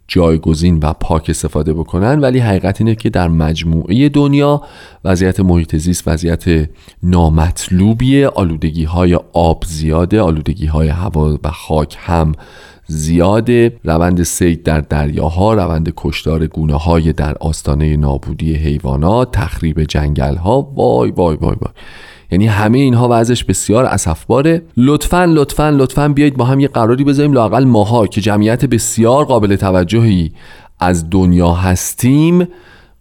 جایگزین 0.09 0.78
و 0.83 0.92
پاک 0.92 1.26
استفاده 1.28 1.74
بکنن. 1.74 2.20
ولی 2.20 2.38
حقیقت 2.38 2.80
اینه 2.80 2.94
که 2.94 3.11
در 3.11 3.28
مجموعه 3.28 4.09
دنیا 4.09 4.62
وضعیت 5.04 5.40
محیط 5.40 5.76
زیست 5.76 6.09
وضعیت 6.09 6.68
نامطلوبی 7.02 8.24
آلودگی 8.24 8.85
های 8.85 9.18
آب 9.33 9.64
زیاده 9.66 10.20
آلودگی 10.20 10.66
های 10.66 10.88
هوا 10.88 11.38
و 11.44 11.50
خاک 11.50 11.96
هم 12.00 12.33
زیاده 12.87 13.77
روند 13.85 14.23
سید 14.23 14.62
در 14.62 14.81
دریاها 14.81 15.55
روند 15.55 15.92
کشتار 15.97 16.47
گونه 16.47 16.75
های 16.75 17.12
در 17.12 17.37
آستانه 17.40 17.97
نابودی 17.97 18.55
حیوانات 18.55 19.33
تخریب 19.33 19.85
جنگل 19.85 20.37
ها 20.37 20.61
وای 20.61 21.11
وای 21.11 21.37
وای 21.37 21.57
وای. 21.61 21.73
یعنی 22.31 22.47
همه 22.47 22.79
اینها 22.79 23.09
وضعش 23.11 23.44
بسیار 23.44 23.85
اسفباره. 23.85 24.62
لطفا 24.77 25.25
لطفا 25.25 25.70
لطفا 25.70 26.09
بیایید 26.09 26.37
با 26.37 26.44
هم 26.44 26.61
یه 26.61 26.68
قراری 26.68 27.05
بذاریم 27.05 27.33
لاقل 27.33 27.64
ماها 27.64 28.07
که 28.07 28.20
جمعیت 28.20 28.64
بسیار 28.64 29.25
قابل 29.25 29.57
توجهی 29.57 30.33
از 30.81 31.11
دنیا 31.11 31.53
هستیم 31.53 32.49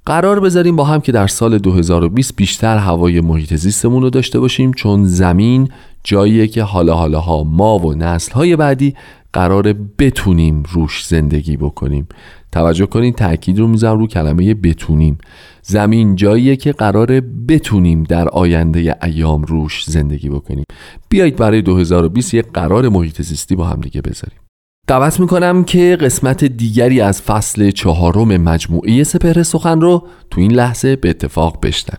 قرار 0.06 0.40
بذاریم 0.40 0.76
با 0.76 0.84
هم 0.84 1.02
که 1.02 1.12
در 1.12 1.28
سال 1.28 1.58
2020 1.58 2.36
بیشتر 2.36 2.78
هوای 2.78 3.22
محیط 3.22 3.56
زیستمون 3.56 4.02
رو 4.02 4.10
داشته 4.10 4.40
باشیم 4.40 4.74
چون 4.74 5.06
زمین 5.06 5.70
جاییه 6.04 6.48
که 6.48 6.64
حالا 6.64 6.96
حالا 6.96 7.20
ها 7.20 7.44
ما 7.44 7.80
و 7.80 7.94
نسل 7.94 8.32
های 8.32 8.56
بعدی 8.56 8.96
قرار 9.34 9.74
بتونیم 9.74 10.64
روش 10.72 11.06
زندگی 11.06 11.58
بکنیم. 11.58 12.08
توجه 12.52 12.86
کنید 12.86 13.16
تاکید 13.16 13.60
رو 13.60 13.68
می‌ذارم 13.68 14.00
رو 14.00 14.08
کلمه 14.08 14.54
بتونیم. 14.54 15.18
زمین 15.62 16.16
جاییه 16.16 16.56
که 16.56 16.72
قرار 16.72 17.22
بتونیم 17.48 18.04
در 18.04 18.28
آینده 18.28 18.96
ایام 19.04 19.44
روش 19.44 19.86
زندگی 19.86 20.30
بکنیم. 20.30 20.66
بیایید 21.10 21.36
برای 21.36 21.62
2020 21.62 22.34
یک 22.34 22.46
قرار 22.54 22.90
محیط 22.90 23.22
زیستی 23.22 23.56
با 23.56 23.66
هم 23.66 23.82
دیگه 23.82 24.02
بذاریم. 24.02 24.40
دعوت 24.88 25.20
می‌کنم 25.20 25.64
که 25.64 25.98
قسمت 26.02 26.44
دیگری 26.44 27.02
از 27.02 27.22
فصل 27.22 27.72
چهارم 27.72 28.38
مجموعه 28.38 29.04
سپهر 29.04 29.44
سخن 29.44 29.82
رو 29.82 30.08
تو 30.30 30.42
این 30.42 30.52
لحظه 30.52 30.96
به 30.96 31.10
اتفاق 31.10 31.66
بشتن 31.66 31.98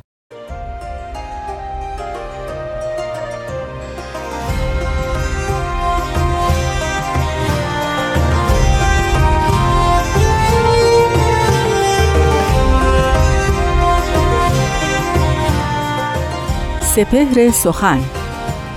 سپهر 16.95 17.51
سخن 17.51 18.01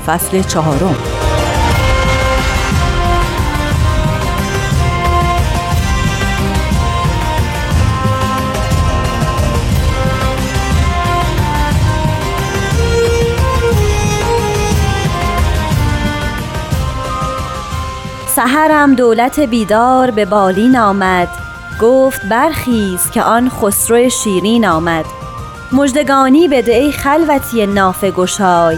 فصل 0.08 0.42
چهارم. 0.42 0.96
سهرم 18.28 18.96
دولت 18.96 19.40
بیدار 19.40 20.12
به 20.12 20.26
بالین 20.26 20.78
آمد 20.78 21.28
گفت 21.82 22.26
برخیز 22.26 23.12
که 23.12 23.24
آن 23.24 23.50
خسرو 23.50 24.10
شیرین 24.10 24.66
آمد. 24.66 25.27
مجدگانی 25.72 26.48
بده 26.48 26.74
ای 26.74 26.92
خلوتی 26.92 27.66
نافه 27.66 28.12
گشای 28.12 28.78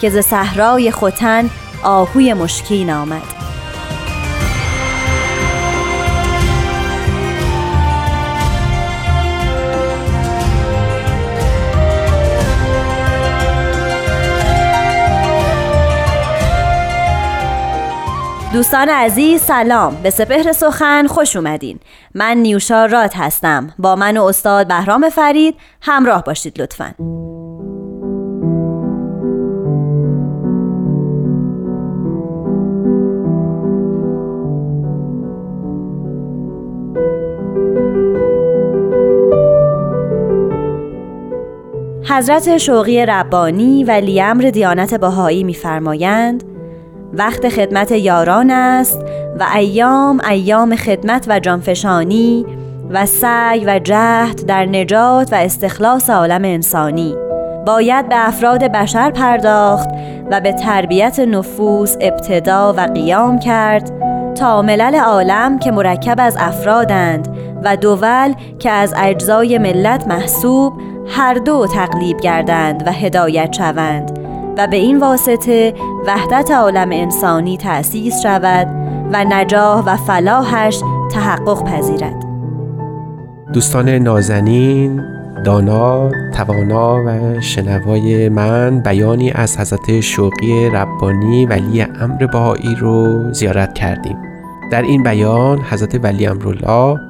که 0.00 0.10
ز 0.10 0.18
صحرای 0.18 0.90
خوتن 0.90 1.50
آهوی 1.82 2.34
مشکین 2.34 2.90
آمد. 2.90 3.35
دوستان 18.56 18.88
عزیز 18.88 19.40
سلام. 19.40 19.96
به 20.02 20.10
سپهر 20.10 20.52
سخن 20.52 21.06
خوش 21.06 21.36
اومدین. 21.36 21.78
من 22.14 22.36
نیوشا 22.36 22.86
رات 22.86 23.16
هستم. 23.16 23.74
با 23.78 23.96
من 23.96 24.16
و 24.16 24.24
استاد 24.24 24.68
بهرام 24.68 25.08
فرید 25.08 25.54
همراه 25.82 26.24
باشید 26.24 26.60
لطفا. 26.60 26.94
حضرت 42.08 42.58
شوقی 42.58 43.06
ربانی 43.06 43.84
و 43.84 43.90
لیمر 43.90 44.50
دیانت 44.50 44.94
بهایی 44.94 45.44
میفرمایند 45.44 46.55
وقت 47.12 47.48
خدمت 47.48 47.92
یاران 47.92 48.50
است 48.50 49.00
و 49.38 49.46
ایام 49.56 50.20
ایام 50.30 50.76
خدمت 50.76 51.26
و 51.28 51.40
جانفشانی 51.40 52.46
و 52.90 53.06
سعی 53.06 53.64
و 53.64 53.78
جهد 53.78 54.46
در 54.46 54.64
نجات 54.64 55.32
و 55.32 55.36
استخلاص 55.36 56.10
عالم 56.10 56.44
انسانی. 56.44 57.16
باید 57.66 58.08
به 58.08 58.28
افراد 58.28 58.64
بشر 58.64 59.10
پرداخت 59.10 59.88
و 60.30 60.40
به 60.40 60.52
تربیت 60.52 61.20
نفوس 61.20 61.96
ابتدا 62.00 62.74
و 62.76 62.80
قیام 62.80 63.38
کرد 63.38 63.92
تا 64.34 64.62
ملل 64.62 64.94
عالم 64.94 65.58
که 65.58 65.70
مرکب 65.70 66.16
از 66.18 66.36
افرادند 66.38 67.28
و 67.64 67.76
دول 67.76 68.34
که 68.58 68.70
از 68.70 68.94
اجزای 68.96 69.58
ملت 69.58 70.06
محسوب 70.06 70.72
هر 71.08 71.34
دو 71.34 71.66
تقلیب 71.66 72.20
گردند 72.20 72.82
و 72.86 72.92
هدایت 72.92 73.52
شوند. 73.52 74.15
و 74.58 74.66
به 74.66 74.76
این 74.76 75.00
واسطه 75.00 75.74
وحدت 76.06 76.50
عالم 76.50 76.88
انسانی 76.92 77.56
تأسیس 77.56 78.22
شود 78.22 78.66
و 79.12 79.24
نجاح 79.24 79.84
و 79.86 79.96
فلاحش 79.96 80.80
تحقق 81.10 81.64
پذیرد. 81.64 82.24
دوستان 83.52 83.88
نازنین 83.88 85.02
دانا، 85.44 86.10
توانا 86.34 87.04
و 87.06 87.40
شنوای 87.40 88.28
من 88.28 88.80
بیانی 88.80 89.30
از 89.30 89.58
حضرت 89.58 90.00
شوقی 90.00 90.70
ربانی 90.70 91.46
ولی 91.46 91.82
امر 91.82 92.26
بهایی 92.26 92.74
رو 92.74 93.32
زیارت 93.32 93.74
کردیم. 93.74 94.16
در 94.72 94.82
این 94.82 95.02
بیان 95.02 95.58
حضرت 95.58 96.04
ولی 96.04 96.26
امرالله 96.26 97.00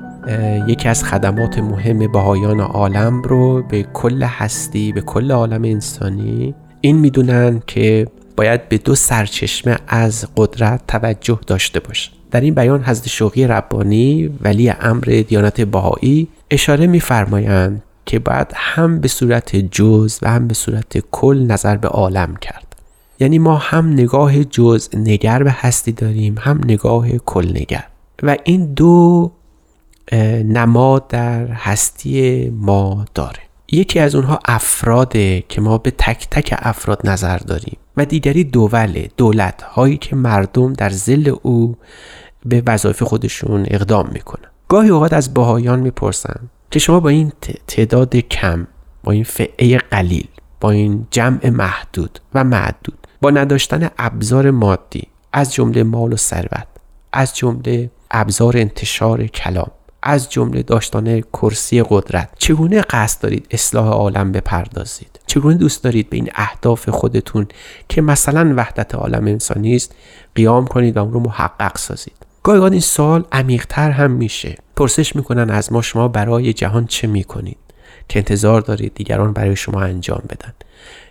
یکی 0.68 0.88
از 0.88 1.04
خدمات 1.04 1.59
مهم 1.59 2.12
بهایان 2.12 2.61
عالم 2.61 3.22
رو 3.22 3.62
به 3.62 3.82
کل 3.82 4.22
هستی 4.22 4.92
به 4.92 5.00
کل 5.00 5.32
عالم 5.32 5.64
انسانی 5.64 6.54
این 6.80 6.96
می‌دونن 6.96 7.62
که 7.66 8.06
باید 8.36 8.68
به 8.68 8.78
دو 8.78 8.94
سرچشمه 8.94 9.78
از 9.88 10.26
قدرت 10.36 10.80
توجه 10.88 11.40
داشته 11.46 11.80
باشه. 11.80 12.10
در 12.30 12.40
این 12.40 12.54
بیان 12.54 12.84
حضرت 12.84 13.08
شوقی 13.08 13.46
ربانی 13.46 14.30
ولی 14.40 14.70
امر 14.70 15.24
دیانت 15.28 15.60
بهایی 15.60 16.28
اشاره 16.50 16.86
میفرمایند 16.86 17.82
که 18.06 18.18
باید 18.18 18.46
هم 18.54 19.00
به 19.00 19.08
صورت 19.08 19.56
جز 19.56 20.18
و 20.22 20.30
هم 20.30 20.48
به 20.48 20.54
صورت 20.54 20.98
کل 21.10 21.46
نظر 21.46 21.76
به 21.76 21.88
عالم 21.88 22.36
کرد. 22.36 22.76
یعنی 23.20 23.38
ما 23.38 23.56
هم 23.56 23.92
نگاه 23.92 24.44
جز 24.44 24.88
نگر 24.94 25.42
به 25.42 25.50
هستی 25.50 25.92
داریم 25.92 26.34
هم 26.38 26.60
نگاه 26.64 27.10
کل 27.10 27.48
نگر. 27.50 27.84
و 28.22 28.36
این 28.44 28.74
دو 28.74 29.32
نماد 30.44 31.08
در 31.08 31.46
هستی 31.46 32.50
ما 32.50 33.04
داره. 33.14 33.45
یکی 33.72 33.98
از 33.98 34.14
اونها 34.14 34.38
افراده 34.44 35.44
که 35.48 35.61
ما 35.61 35.79
به 35.79 35.90
تک 35.90 36.29
تک 36.31 36.55
افراد 36.59 37.09
نظر 37.09 37.38
داریم 37.38 37.76
و 37.96 38.05
دیگری 38.05 38.44
دوله 38.44 39.11
دولت 39.16 39.62
هایی 39.62 39.96
که 39.96 40.16
مردم 40.16 40.72
در 40.72 40.90
زل 40.90 41.35
او 41.42 41.76
به 42.46 42.62
وظایف 42.66 43.02
خودشون 43.02 43.66
اقدام 43.70 44.11
می‌کنن. 44.12 44.48
گاهی 44.68 44.88
اوقات 44.88 45.12
از 45.12 45.35
باهایان 45.35 45.81
می‌پرسن 45.81 46.40
که 46.70 46.79
شما 46.79 47.00
با 47.00 47.09
این 47.09 47.33
تعداد 47.66 48.16
کم 48.16 48.66
با 49.05 49.12
این 49.12 49.24
فعه 49.24 49.79
قلیل 49.79 50.29
با 50.61 50.70
این 50.70 51.07
جمع 51.11 51.48
محدود 51.50 52.18
و 52.35 52.44
معدود 52.44 52.98
با 53.20 53.31
نداشتن 53.31 53.90
ابزار 53.98 54.50
مادی 54.50 55.02
از 55.33 55.55
جمله 55.55 55.83
مال 55.83 56.12
و 56.12 56.16
ثروت 56.16 56.66
از 57.12 57.37
جمله 57.37 57.90
ابزار 58.11 58.57
انتشار 58.57 59.26
کلام 59.26 59.70
از 60.07 60.31
جمله 60.31 60.62
داشتن 60.62 61.21
کرسی 61.21 61.83
قدرت. 61.83 62.29
چگونه 62.38 62.81
قصد 62.81 63.23
دارید 63.23 63.47
اصلاح 63.51 63.87
عالم 63.87 64.33
بپردازید؟ 64.33 65.21
چگونه 65.27 65.54
دوست 65.54 65.85
دارید 65.85 66.11
به 66.11 66.17
این 66.17 66.31
اهداف 66.35 66.88
خودتون 66.88 67.46
که 67.88 68.02
مثلا 68.02 68.54
وحدت 68.57 68.94
عالم 68.94 69.27
انسانی 69.27 69.77
است 69.77 69.94
قیام 70.35 70.67
کنید 70.67 70.96
و 70.96 71.00
اون 71.00 71.13
رو 71.13 71.21
محقق 71.21 71.79
سازید؟ 71.79 72.17
گاهی 72.42 72.61
این 72.61 72.81
سال 72.81 73.25
عمیقتر 73.33 73.90
هم 73.90 74.11
میشه. 74.11 74.57
پرسش 74.77 75.17
می‌کنن 75.17 75.50
از 75.50 75.73
ما 75.73 75.83
شما 75.83 76.09
برای 76.09 76.52
جهان 76.52 76.87
چه 76.87 77.07
می‌کنید؟ 77.07 77.59
که 78.09 78.19
انتظار 78.19 78.61
دارید 78.61 78.94
دیگران 78.94 79.33
برای 79.33 79.57
شما 79.57 79.81
انجام 79.81 80.23
بدن. 80.31 80.52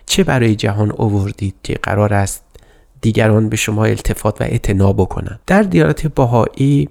چه 0.06 0.24
برای 0.24 0.56
جهان 0.56 0.90
اووردید 0.90 1.54
که 1.62 1.74
قرار 1.82 2.14
است 2.14 2.42
دیگران 3.00 3.48
به 3.48 3.56
شما 3.56 3.84
التفات 3.84 4.40
و 4.40 4.44
اعتنا 4.44 4.92
بکنند 4.92 5.40
در 5.46 5.62
دیانت 5.62 6.06
باهایی 6.06 6.88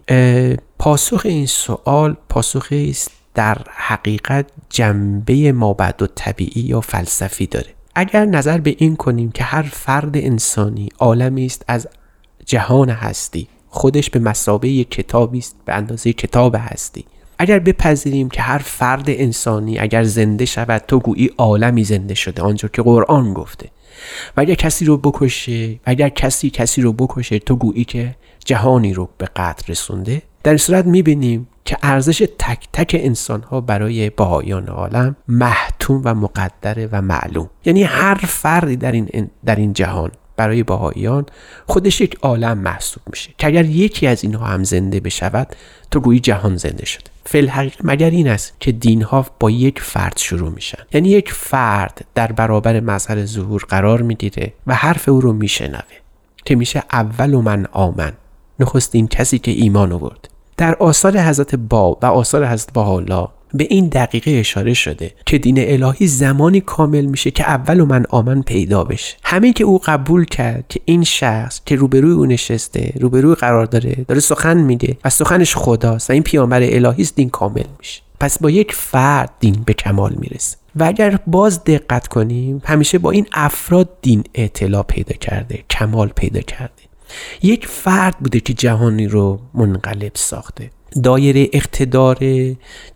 پاسخ 0.86 1.22
این 1.26 1.46
سوال 1.46 2.16
پاسخی 2.30 2.90
است 2.90 3.12
در 3.34 3.58
حقیقت 3.70 4.46
جنبه 4.70 5.52
مابعد 5.52 6.02
و 6.02 6.08
طبیعی 6.08 6.62
یا 6.62 6.82
فلسفی 6.82 7.48
داره. 7.48 7.68
اگر 7.96 8.26
نظر 8.26 8.58
به 8.58 8.76
این 8.78 8.96
کنیم 8.96 9.32
که 9.32 9.44
هر 9.44 9.62
فرد 9.62 10.18
انسانی 10.18 10.90
عالمی 11.00 11.46
است 11.46 11.66
از 11.68 11.88
جهان 12.46 12.90
هستی 12.90 13.48
خودش 13.70 14.10
به 14.10 14.20
مسابه 14.20 14.84
کتابی 14.84 15.38
است 15.38 15.56
به 15.66 15.74
اندازه 15.74 16.14
کتاب 16.14 16.56
هستی. 16.60 17.06
اگر 17.40 17.60
بپذیریم 17.60 18.30
که 18.30 18.42
هر 18.42 18.58
فرد 18.58 19.06
انسانی 19.08 19.80
اگر 19.80 20.04
زنده 20.04 20.46
شود 20.46 20.84
تو 20.88 21.00
گویی 21.00 21.32
عالمی 21.38 21.84
زنده 21.84 22.14
شده 22.14 22.42
آنجا 22.42 22.70
که 22.74 22.82
قرآن 22.82 23.34
گفته. 23.34 23.70
و 24.38 24.42
اگر 24.42 24.56
کسی 24.56 24.86
رو 24.86 24.98
بکشه 24.98 25.72
و 25.72 25.78
اگر 25.86 26.10
کسی 26.10 26.50
کسی 26.50 26.82
رو 26.82 26.94
بکشه 26.94 27.40
تو 27.40 27.56
گویی 27.56 27.84
که 27.84 28.16
جهانی 28.46 28.94
رو 28.94 29.10
به 29.18 29.26
قتل 29.36 29.72
رسونده. 29.72 30.22
در 30.46 30.52
این 30.52 30.58
صورت 30.58 30.86
می‌بینیم 30.86 31.48
که 31.66 31.78
ارزش 31.84 32.28
تک 32.40 32.68
تک 32.74 32.96
انسان 33.00 33.42
ها 33.42 33.62
برای 33.62 34.10
بهایان 34.10 34.68
عالم 34.68 35.16
محتوم 35.28 36.02
و 36.06 36.14
مقدره 36.14 36.90
و 36.92 37.02
معلوم. 37.02 37.50
یعنی 37.66 37.84
هر 37.84 38.16
فردی 38.16 38.76
در 38.76 38.92
این, 38.92 39.30
در 39.46 39.56
این 39.56 39.74
جهان 39.74 40.12
برای 40.38 40.64
بهاییان 40.64 41.26
خودش 41.66 42.02
یک 42.02 42.18
عالم 42.22 42.58
محسوب 42.58 43.04
میشه 43.10 43.30
که 43.38 43.48
اگر 43.48 43.66
یکی 43.66 44.08
از 44.08 44.24
اینها 44.24 44.46
هم 44.46 44.64
زنده 44.64 45.00
بشود 45.00 45.56
تو 45.92 46.00
گویی 46.00 46.20
جهان 46.20 46.58
زنده 46.58 46.86
شده. 46.86 47.12
فل 47.26 47.48
حقیقت 47.48 47.78
مگر 47.84 48.10
این 48.10 48.28
است 48.28 48.54
که 48.60 48.72
دین 48.72 49.02
ها 49.02 49.26
با 49.40 49.52
یک 49.52 49.82
فرد 49.82 50.18
شروع 50.18 50.52
میشن؟ 50.52 50.84
یعنی 50.94 51.10
یک 51.10 51.32
فرد 51.32 52.06
در 52.16 52.32
برابر 52.32 52.80
مظهر 52.80 53.26
ظهور 53.26 53.66
قرار 53.70 54.02
می‌گیره 54.02 54.54
و 54.68 54.76
حرف 54.76 55.10
او 55.10 55.22
رو 55.22 55.34
میشنوه 55.34 55.96
که 56.46 56.56
میشه 56.56 56.84
اول 56.92 57.34
و 57.34 57.42
من 57.42 57.68
آمن 57.72 58.14
نخستین 58.60 59.08
کسی 59.08 59.40
که 59.40 59.52
ایمان 59.52 59.92
آورد. 59.92 60.35
در 60.58 60.76
آثار 60.76 61.20
حضرت 61.20 61.56
با 61.56 61.98
و 62.02 62.06
آثار 62.06 62.48
حضرت 62.48 62.74
باحالا 62.74 63.30
به 63.54 63.68
این 63.70 63.88
دقیقه 63.88 64.32
اشاره 64.32 64.74
شده 64.74 65.12
که 65.26 65.38
دین 65.38 65.56
الهی 65.60 66.08
زمانی 66.08 66.62
کامل 66.62 67.06
میشه 67.06 67.32
که 67.32 67.44
اول 67.44 67.80
و 67.80 67.86
من 67.86 68.06
آمن 68.10 68.42
پیدا 68.42 68.84
بشه. 68.84 69.16
همین 69.24 69.54
که 69.54 69.64
او 69.64 69.82
قبول 69.86 70.26
کرد 70.26 70.66
که 70.70 70.80
این 70.86 71.04
شخص 71.04 71.62
که 71.66 71.76
روبروی 71.76 72.12
او 72.12 72.26
نشسته 72.26 72.94
روبروی 73.00 73.36
قرار 73.36 73.66
داره 73.66 74.06
داره 74.08 74.20
سخن 74.20 74.58
میده 74.58 74.98
و 75.06 75.10
سخنش 75.10 75.56
خداست 75.56 76.10
و 76.10 76.14
این 76.14 76.24
پیامبر 76.24 76.62
الهی 76.64 77.02
است 77.02 77.16
دین 77.16 77.30
کامل 77.30 77.64
میشه. 77.80 78.02
پس 78.20 78.40
با 78.40 78.50
یک 78.50 78.72
فرد 78.74 79.32
دین 79.40 79.64
به 79.66 79.74
کمال 79.74 80.16
می‌رسه. 80.20 80.58
و 80.76 80.84
اگر 80.84 81.20
باز 81.28 81.64
دقت 81.64 82.08
کنیم 82.08 82.62
همیشه 82.66 82.98
با 82.98 83.12
این 83.12 83.28
افراد 83.34 83.90
دین 84.02 84.24
اطلاع 84.36 84.84
پیدا 84.84 85.16
کرده 85.16 85.64
کمال 85.70 86.08
پیدا 86.08 86.42
کرده. 86.42 86.85
یک 87.42 87.68
فرد 87.68 88.16
بوده 88.20 88.40
که 88.40 88.54
جهانی 88.54 89.08
رو 89.08 89.40
منقلب 89.54 90.12
ساخته. 90.14 90.70
دایره 91.04 91.50
اقتدار 91.54 92.18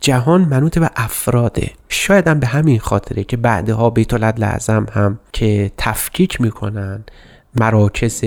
جهان 0.01 0.41
منوط 0.41 0.79
به 0.79 0.89
افراده. 0.95 1.71
شاید 1.89 2.27
هم 2.27 2.39
به 2.39 2.47
همین 2.47 2.79
خاطره 2.79 3.23
که 3.23 3.37
بعدها 3.37 3.89
بیت 3.89 4.13
لازم 4.13 4.85
هم 4.93 5.19
که 5.33 5.71
تفکیک 5.77 6.41
می‌کنن 6.41 7.03
مراکز 7.55 8.23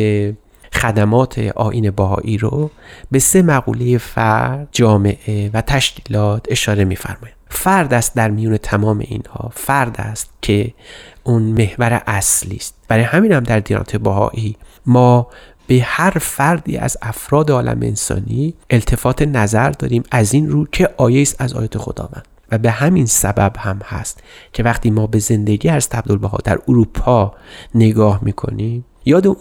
خدمات 0.73 1.39
آین 1.39 1.91
باهایی 1.91 2.39
رو 2.39 2.71
به 3.11 3.19
سه 3.19 3.43
مقوله 3.43 3.99
فرد، 3.99 4.69
جامعه 4.73 5.51
و 5.55 5.61
تشکیلات 5.61 6.47
اشاره 6.51 6.85
میفرمایند. 6.85 7.37
فرد 7.49 7.95
است 7.95 8.15
در 8.15 8.31
میون 8.31 8.57
تمام 8.57 8.99
اینها. 8.99 9.51
فرد 9.55 9.97
است 9.99 10.31
که 10.43 10.75
اون 11.23 11.43
محور 11.43 12.03
اصلی 12.07 12.57
است. 12.57 12.75
برای 12.89 13.05
همین 13.05 13.33
هم 13.33 13.43
در 13.43 13.61
دیانت 13.61 13.97
باهایی 13.97 14.57
ما 14.87 15.29
به 15.67 15.83
هر 15.83 16.11
فردی 16.11 16.77
از 16.77 16.97
افراد 17.03 17.51
عالم 17.51 17.79
انسانی 17.83 18.55
التفات 18.71 19.23
نظر 19.23 19.71
داریم 19.71 20.03
از 20.11 20.35
این 20.35 20.51
رو 20.51 20.67
که 20.67 20.89
آیه 20.97 21.23
است 21.23 21.37
از 21.39 21.55
آیات 21.55 21.79
خداوند. 21.79 22.29
و 22.51 22.59
به 22.59 22.71
همین 22.71 23.07
سبب 23.07 23.53
هم 23.59 23.81
هست 23.85 24.23
که 24.53 24.63
وقتی 24.63 24.91
ما 24.91 25.07
به 25.07 25.19
زندگی 25.19 25.69
از 25.69 25.89
عبدالبها 25.93 26.39
در 26.45 26.59
اروپا 26.69 27.35
نگاه 27.75 28.19
می‌کنیم 28.23 28.85
یاد 29.05 29.27
اون 29.27 29.37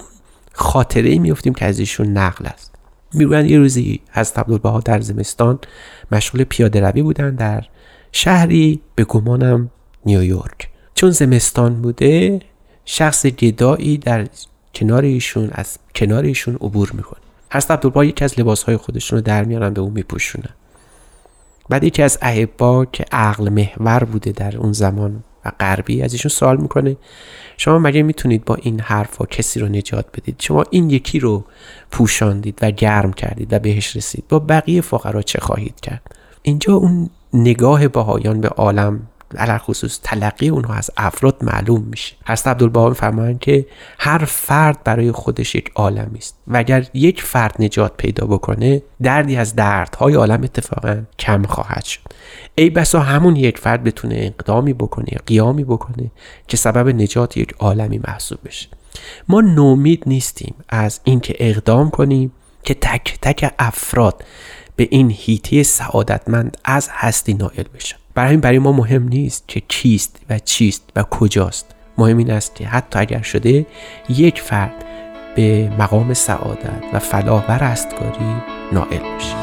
خاطره 0.53 1.19
میفتیم 1.19 1.53
که 1.53 1.65
از 1.65 1.79
ایشون 1.79 2.07
نقل 2.07 2.45
است. 2.45 2.75
می‌گویند 3.13 3.51
یه 3.51 3.57
روزی 3.57 4.01
از 4.13 4.33
عبدالبها 4.35 4.79
در 4.79 5.01
زمستان 5.01 5.59
مشغول 6.11 6.43
پیاده 6.43 6.79
روی 6.81 7.01
بودن 7.01 7.35
در 7.35 7.63
شهری 8.11 8.81
به 8.95 9.03
گمانم 9.03 9.69
نیویورک. 10.05 10.69
چون 10.95 11.11
زمستان 11.11 11.81
بوده 11.81 12.39
شخص 12.85 13.25
گدایی 13.25 13.97
در 13.97 14.27
کنار 14.73 15.03
ایشون 15.03 15.49
از 15.51 15.77
کنار 15.95 16.23
ایشون 16.23 16.55
عبور 16.55 16.91
می‌کنه. 16.93 17.19
هست 17.51 17.71
عبدالبا 17.71 18.05
یکی 18.05 18.23
از 18.25 18.39
لباسهای 18.39 18.77
خودشون 18.77 19.17
رو 19.17 19.23
در 19.23 19.43
میارن 19.43 19.73
به 19.73 19.81
اون 19.81 19.91
میپوشونن. 19.93 20.49
بعد 21.69 21.83
یکی 21.83 22.01
از 22.01 22.17
احبا 22.21 22.85
که 22.85 23.05
عقل 23.11 23.49
محور 23.49 24.03
بوده 24.03 24.31
در 24.31 24.57
اون 24.57 24.73
زمان 24.73 25.23
و 25.45 25.51
غربی 25.59 26.01
از 26.01 26.13
ایشون 26.13 26.29
سوال 26.29 26.57
می‌کنه 26.57 26.97
شما 27.57 27.79
مگه 27.79 28.03
می‌تونید 28.03 28.45
با 28.45 28.55
این 28.55 28.79
حرفا 28.79 29.25
کسی 29.25 29.59
رو 29.59 29.67
نجات 29.67 30.05
بدید؟ 30.17 30.35
شما 30.39 30.63
این 30.69 30.89
یکی 30.89 31.19
رو 31.19 31.45
پوشاندید 31.91 32.59
و 32.61 32.71
گرم 32.71 33.13
کردید 33.13 33.53
و 33.53 33.59
بهش 33.59 33.95
رسید. 33.95 34.23
با 34.29 34.39
بقیه 34.39 34.81
فقرا 34.81 35.21
چه 35.21 35.39
خواهید 35.39 35.79
کرد؟ 35.79 36.01
اینجا 36.41 36.73
اون 36.73 37.09
نگاه 37.33 37.87
بهایان 37.87 38.41
به 38.41 38.47
عالم 38.47 38.99
علر 39.37 39.57
خصوص 39.57 39.99
تلقی 40.03 40.49
اونها 40.49 40.73
از 40.73 40.91
افراد 40.97 41.35
معلوم 41.41 41.83
میشه. 41.83 42.15
حضرت 42.25 42.47
عبدالبها 42.47 42.89
میفرمایند 42.89 43.39
که 43.39 43.65
هر 43.99 44.25
فرد 44.25 44.83
برای 44.83 45.11
خودش 45.11 45.55
یک 45.55 45.71
عالمی 45.75 46.17
است. 46.17 46.35
و 46.47 46.57
اگر 46.57 46.87
یک 46.93 47.21
فرد 47.21 47.55
نجات 47.59 47.97
پیدا 47.97 48.27
بکنه 48.27 48.81
دردی 49.01 49.35
از 49.35 49.55
دردهای 49.55 50.13
عالم 50.13 50.43
اتفاقا 50.43 51.03
کم 51.19 51.43
خواهد 51.43 51.83
شد. 51.83 52.01
ای 52.55 52.69
بسا 52.69 52.99
همون 52.99 53.35
یک 53.35 53.57
فرد 53.57 53.83
بتونه 53.83 54.15
اقدامی 54.17 54.73
بکنه 54.73 55.17
قیامی 55.25 55.63
بکنه 55.63 56.11
که 56.47 56.57
سبب 56.57 56.87
نجات 56.87 57.37
یک 57.37 57.53
عالمی 57.59 58.01
محسوب 58.07 58.39
بشه. 58.45 58.67
ما 59.27 59.41
نومید 59.41 60.03
نیستیم 60.05 60.55
از 60.69 60.99
اینکه 61.03 61.35
اقدام 61.39 61.89
کنیم 61.89 62.31
که 62.63 62.73
تک 62.73 63.17
تک 63.21 63.53
افراد 63.59 64.23
به 64.75 64.87
این 64.91 65.11
هیته 65.17 65.63
سعادتمند 65.63 66.57
از 66.65 66.89
هستی 66.91 67.33
نائل 67.33 67.63
بشن. 67.75 68.00
برای 68.15 68.37
برای 68.37 68.59
ما 68.59 68.71
مهم 68.71 69.07
نیست 69.07 69.47
که 69.47 69.59
کیست 69.59 70.19
و 70.29 70.39
چیست 70.39 70.89
و 70.95 71.03
کجاست. 71.03 71.65
مهم 71.97 72.17
این 72.17 72.31
است 72.31 72.55
که 72.55 72.67
حتی 72.67 72.99
اگر 72.99 73.21
شده 73.21 73.65
یک 74.09 74.41
فرد 74.41 74.85
به 75.35 75.71
مقام 75.79 76.13
سعادت 76.13 76.83
و 76.93 76.99
فلاح 76.99 77.45
و 77.49 77.63
رستگاری 77.63 78.35
نائل 78.71 78.99
بشه. 79.15 79.35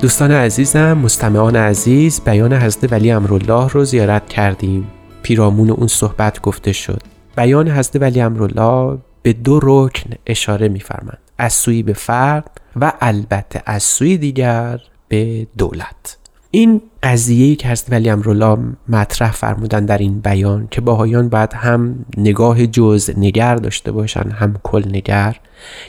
دوستان 0.00 0.30
عزیزم 0.30 0.98
مستمعان 0.98 1.56
عزیز 1.56 2.20
بیان 2.24 2.52
حضرت 2.52 2.92
ولی 2.92 3.10
امرالله 3.10 3.68
رو 3.68 3.84
زیارت 3.84 4.28
کردیم. 4.28 4.90
پیرامون 5.22 5.70
اون 5.70 5.86
صحبت 5.86 6.40
گفته 6.42 6.72
شد. 6.72 7.02
بیان 7.36 7.68
حضرت 7.68 8.02
ولی 8.02 8.20
امرالله 8.20 8.98
به 9.22 9.32
دو 9.32 9.60
رکن 9.62 10.10
اشاره 10.26 10.68
میفرمند 10.68 11.18
از 11.38 11.52
سوی 11.52 11.82
به 11.82 11.92
فرد 11.92 12.60
و 12.80 12.92
البته 13.00 13.62
از 13.66 13.82
سوی 13.82 14.16
دیگر 14.16 14.80
به 15.08 15.46
دولت. 15.58 16.16
این 16.50 16.82
قضیه 17.02 17.56
که 17.56 17.68
هست 17.68 17.92
ولی 17.92 18.10
امرولا 18.10 18.58
مطرح 18.88 19.32
فرمودن 19.32 19.84
در 19.84 19.98
این 19.98 20.20
بیان 20.20 20.68
که 20.70 20.80
باهایان 20.80 21.28
باید 21.28 21.52
هم 21.52 22.04
نگاه 22.16 22.66
جز 22.66 23.10
نگر 23.16 23.54
داشته 23.54 23.92
باشن 23.92 24.30
هم 24.30 24.56
کل 24.62 24.84
نگر 24.88 25.36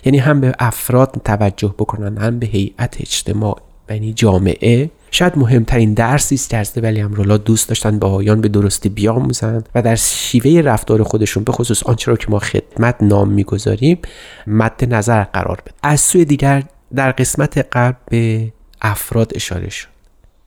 یعنی 0.06 0.18
هم 0.18 0.42
به 0.42 0.54
افراد 0.60 1.22
توجه 1.26 1.76
بکنن 1.78 2.18
هم 2.18 2.40
به 2.40 2.48
هیئت 2.48 2.98
اجتماع 3.00 3.62
یعنی 3.90 4.14
جامعه. 4.14 4.90
شاید 5.12 5.38
مهمترین 5.38 5.94
درسی 5.94 6.36
است 6.36 6.50
که 6.50 6.58
حضرت 6.58 6.84
ولی 6.84 7.02
امرولا 7.02 7.38
دوست 7.38 7.70
داشتن 7.70 8.00
باهایان 8.00 8.42
به 8.42 8.48
درستی 8.48 8.90
بیاموزند 8.90 9.70
و 9.76 9.82
در 9.82 9.96
شیوه 9.96 10.62
رفتار 10.62 11.04
خودشون 11.04 11.44
به 11.44 11.52
خصوص 11.52 11.84
آنچه 11.84 12.12
را 12.12 12.18
که 12.18 12.28
ما 12.30 12.40
خدمت 12.40 12.96
نام 13.02 13.30
می‌گذاریم 13.30 13.98
مد 14.48 14.94
نظر 14.94 15.24
قرار 15.24 15.62
بده 15.66 15.76
از 15.84 16.02
سوی 16.02 16.26
دیگر 16.26 16.64
در 16.96 17.12
قسمت 17.12 17.58
قبل 17.58 17.98
به 18.10 18.54
افراد 18.82 19.32
اشاره 19.36 19.70
شد 19.70 19.88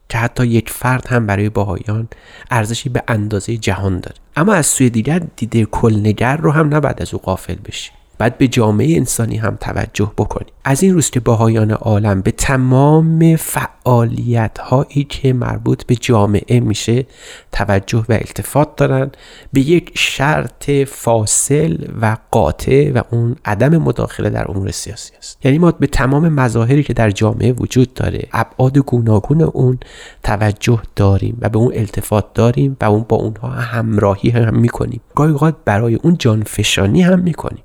که 0.09 0.19
حتی 0.19 0.47
یک 0.47 0.71
فرد 0.71 1.07
هم 1.07 1.27
برای 1.27 1.49
باهایان 1.49 2.09
ارزشی 2.51 2.89
به 2.89 3.03
اندازه 3.09 3.57
جهان 3.57 4.01
داره. 4.01 4.17
اما 4.37 4.53
از 4.53 4.67
سوی 4.67 4.91
دیگر 4.91 5.19
دیده 5.37 5.65
کلنگر 5.65 6.37
رو 6.37 6.51
هم 6.51 6.75
نباید 6.75 7.03
از 7.03 7.15
او 7.15 7.21
قافل 7.21 7.57
بشیم 7.65 7.95
باید 8.23 8.39
به 8.39 8.49
جامعه 8.49 8.97
انسانی 8.97 9.37
هم 9.37 9.57
توجه 9.61 10.13
بکنیم. 10.19 10.53
از 10.65 10.83
این 10.83 10.95
روز 10.95 11.11
که 11.11 11.21
باهایان 11.21 11.71
عالم 11.71 12.21
به 12.21 12.31
تمام 12.31 13.37
فعالیت 13.37 14.59
هایی 14.59 15.05
که 15.09 15.33
مربوط 15.33 15.87
به 15.87 15.97
جامعه 15.97 16.61
میشه 16.61 17.07
توجه 17.53 18.05
و 18.09 18.13
التفات 18.13 18.77
دارن 18.77 19.11
به 19.53 19.61
یک 19.61 19.91
شرط 19.95 20.71
فاصل 20.89 21.77
و 22.03 22.17
قاطع 22.31 22.93
و 22.95 23.03
اون 23.11 23.37
عدم 23.45 23.77
مداخله 23.77 24.31
در 24.31 24.51
امور 24.51 24.71
سیاسی 24.71 25.13
است. 25.19 25.39
یعنی 25.45 25.59
ما 25.59 25.71
به 25.71 25.87
تمام 25.87 26.29
مظاهری 26.29 26.83
که 26.83 26.93
در 26.93 27.11
جامعه 27.11 27.53
وجود 27.53 27.95
داره 27.95 28.29
ابعاد 28.33 28.79
گوناگون 28.79 29.43
اون 29.43 29.79
توجه 30.23 30.83
داریم 30.97 31.39
و 31.41 31.49
به 31.49 31.59
اون 31.59 31.73
التفات 31.75 32.35
داریم 32.35 32.77
و 32.81 32.85
اون 32.85 33.07
با 33.09 33.17
اونها 33.17 33.49
همراهی 33.49 34.31
هم 34.31 34.57
می‌کنیم. 34.57 35.01
گاهی 35.15 35.33
اوقات 35.33 35.57
برای 35.65 35.95
اون 35.95 36.17
جانفشانی 36.19 37.03
هم 37.03 37.19
می‌کنیم. 37.19 37.63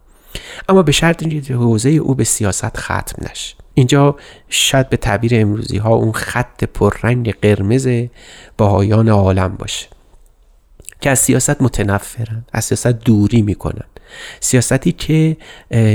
اما 0.69 0.83
به 0.83 0.91
شرط 0.91 1.23
اینکه 1.23 1.53
حوزه 1.53 1.89
او 1.89 2.15
به 2.15 2.23
سیاست 2.23 2.77
ختم 2.77 3.25
نشه 3.31 3.55
اینجا 3.73 4.15
شاید 4.49 4.89
به 4.89 4.97
تعبیر 4.97 5.31
امروزی 5.35 5.77
ها 5.77 5.95
اون 5.95 6.11
خط 6.11 6.63
پررنگ 6.63 7.33
قرمز 7.41 7.89
باهایان 8.57 9.09
عالم 9.09 9.55
باشه 9.55 9.87
که 11.01 11.09
از 11.09 11.19
سیاست 11.19 11.61
متنفرن 11.61 12.45
از 12.53 12.65
سیاست 12.65 12.87
دوری 12.87 13.41
می‌کنن 13.41 13.85
سیاستی 14.39 14.91
که 14.91 15.37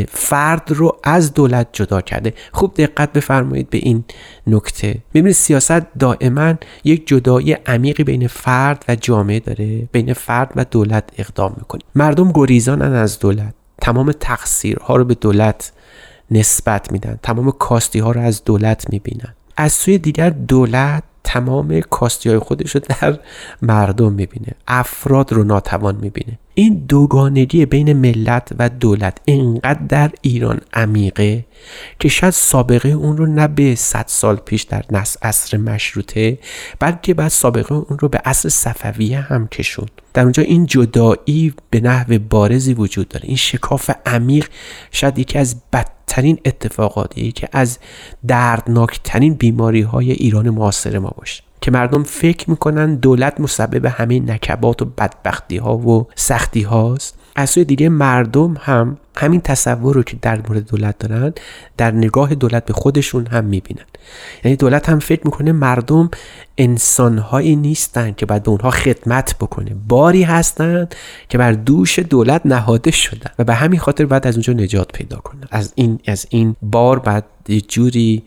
فرد 0.09 0.62
رو 0.70 0.97
از 1.05 1.35
دولت 1.35 1.68
جدا 1.72 2.01
کرده. 2.01 2.35
خوب 2.53 2.74
دقت 2.74 3.12
بفرمایید 3.12 3.70
به 3.70 3.78
این 3.78 4.05
نکته. 4.47 4.95
ببینید 5.14 5.33
سیاست 5.33 5.99
دائما 5.99 6.55
یک 6.85 7.07
جدایی 7.07 7.53
عمیقی 7.53 8.05
بین 8.05 8.26
فرد 8.26 8.85
و 8.89 8.95
جامعه 8.95 9.41
داره 9.41 9.89
بین 9.93 10.12
فرد 10.12 10.53
و 10.57 10.64
دولت 10.64 11.05
اقدام 11.18 11.55
می‌کنه. 11.57 11.80
مردم 11.95 12.33
گریزانن 12.35 12.93
از 12.93 13.18
دولت. 13.18 13.55
تمام 13.83 14.12
تقصیرها 14.12 14.97
رو 14.97 15.05
به 15.05 15.14
دولت 15.14 15.72
نسبت 16.30 16.93
میدن. 16.93 17.18
تمام 17.22 17.51
کاستی 17.51 17.99
ها 17.99 18.11
رو 18.11 18.20
از 18.20 18.45
دولت 18.45 18.91
می‌بینن. 18.91 19.35
از 19.57 19.72
سوی 19.72 19.99
دیگر 19.99 20.30
دولت 20.30 21.03
تمام 21.24 21.80
کاستی 21.80 22.28
های 22.28 22.39
خودش 22.39 22.74
رو 22.74 22.80
در 22.80 23.18
مردم 23.62 24.12
می‌بینه. 24.12 24.53
افراد 24.68 25.33
رو 25.33 25.45
ناتوان 25.45 25.97
می‌بینه. 25.97 26.39
این 26.55 26.84
دوگانگی 26.88 27.66
بین 27.66 27.92
ملت 27.92 28.48
و 28.59 28.68
دولت 28.68 29.18
اینقدر 29.24 29.80
در 29.88 30.11
ایران 30.22 30.61
عمیقه 30.72 31.44
که 31.98 32.09
شاید 32.09 32.32
سابقه 32.32 32.88
اون 32.88 33.16
رو 33.16 33.26
نه 33.26 33.48
به 33.48 33.74
صد 33.74 34.05
سال 34.09 34.36
پیش 34.36 34.62
در 34.62 34.84
نس 34.90 35.16
عصر 35.22 35.57
مشروطه 35.57 36.38
بلکه 36.78 37.14
بعد 37.14 37.28
سابقه 37.28 37.74
اون 37.74 37.98
رو 37.98 38.09
به 38.09 38.18
عصر 38.24 38.48
صفویه 38.48 39.20
هم 39.20 39.48
کشون 39.48 39.86
در 40.14 40.22
اونجا 40.22 40.42
این 40.42 40.66
جدایی 40.66 41.55
به 41.70 41.80
نحو 41.80 42.18
بارزی 42.18 42.74
وجود 42.74 43.09
داره. 43.09 43.28
این 43.28 43.36
شکاف 43.36 43.90
عمیق 44.07 44.48
شاید 44.90 45.18
یکی 45.18 45.38
از 45.38 45.57
بدترین 45.72 46.38
اتفاقاتی 46.44 47.32
که 47.32 47.48
از 47.53 47.78
دردناکترین 48.26 49.34
بیماری 49.34 49.80
های 49.80 50.12
ایران 50.12 50.50
معاصر 50.50 50.98
ما 50.98 51.14
باشه. 51.16 51.42
که 51.63 51.71
مردم 51.71 52.03
فکر 52.03 52.51
می‌کنن 52.51 52.95
دولت 52.95 53.41
مسبب 53.41 53.85
همه 53.85 54.21
نکبات 54.21 54.83
و 54.83 54.85
بدبختی 54.85 55.57
ها 55.57 55.77
و 55.77 56.07
سختی 56.15 56.63
هاست 56.63 57.19
از 57.37 57.51
سوی 57.51 57.65
دیگه 57.65 57.89
مردم 57.89 58.57
هم 58.61 58.97
همین 59.17 59.41
تصور 59.41 59.95
رو 59.95 60.03
که 60.03 60.17
در 60.23 60.41
مورد 60.49 60.67
دولت 60.67 60.99
دارن 60.99 61.33
در 61.77 61.91
نگاه 61.91 62.35
دولت 62.35 62.65
به 62.65 62.73
خودشون 62.73 63.27
هم 63.27 63.45
می‌بینن. 63.45 63.85
یعنی 64.45 64.57
دولت 64.57 64.89
هم 64.89 64.99
فکر 64.99 65.21
می‌کنه 65.25 65.53
مردم 65.53 66.11
انسانهایی 66.59 67.57
نیستن 67.57 68.13
که 68.13 68.27
باید 68.27 68.43
به 68.43 68.51
اونها 68.51 68.71
خدمت 68.71 69.37
بکنه. 69.41 69.77
باری 69.89 70.23
هستن 70.23 70.89
که 71.29 71.39
بر 71.39 71.53
دوش 71.53 71.99
دولت 71.99 72.43
نهاده 72.45 72.91
شدن 72.91 73.31
و 73.39 73.45
به 73.45 73.55
همین 73.55 73.81
خاطر 73.81 74.07
باید 74.07 74.27
از 74.27 74.35
اونجا 74.35 74.53
نجات 74.53 74.93
پیدا 74.93 75.17
کنن. 75.17 75.45
از 75.51 75.73
این 75.75 75.99
از 76.07 76.27
این 76.31 76.57
بار 76.63 76.99
بعد 76.99 77.25
جوری 77.69 78.23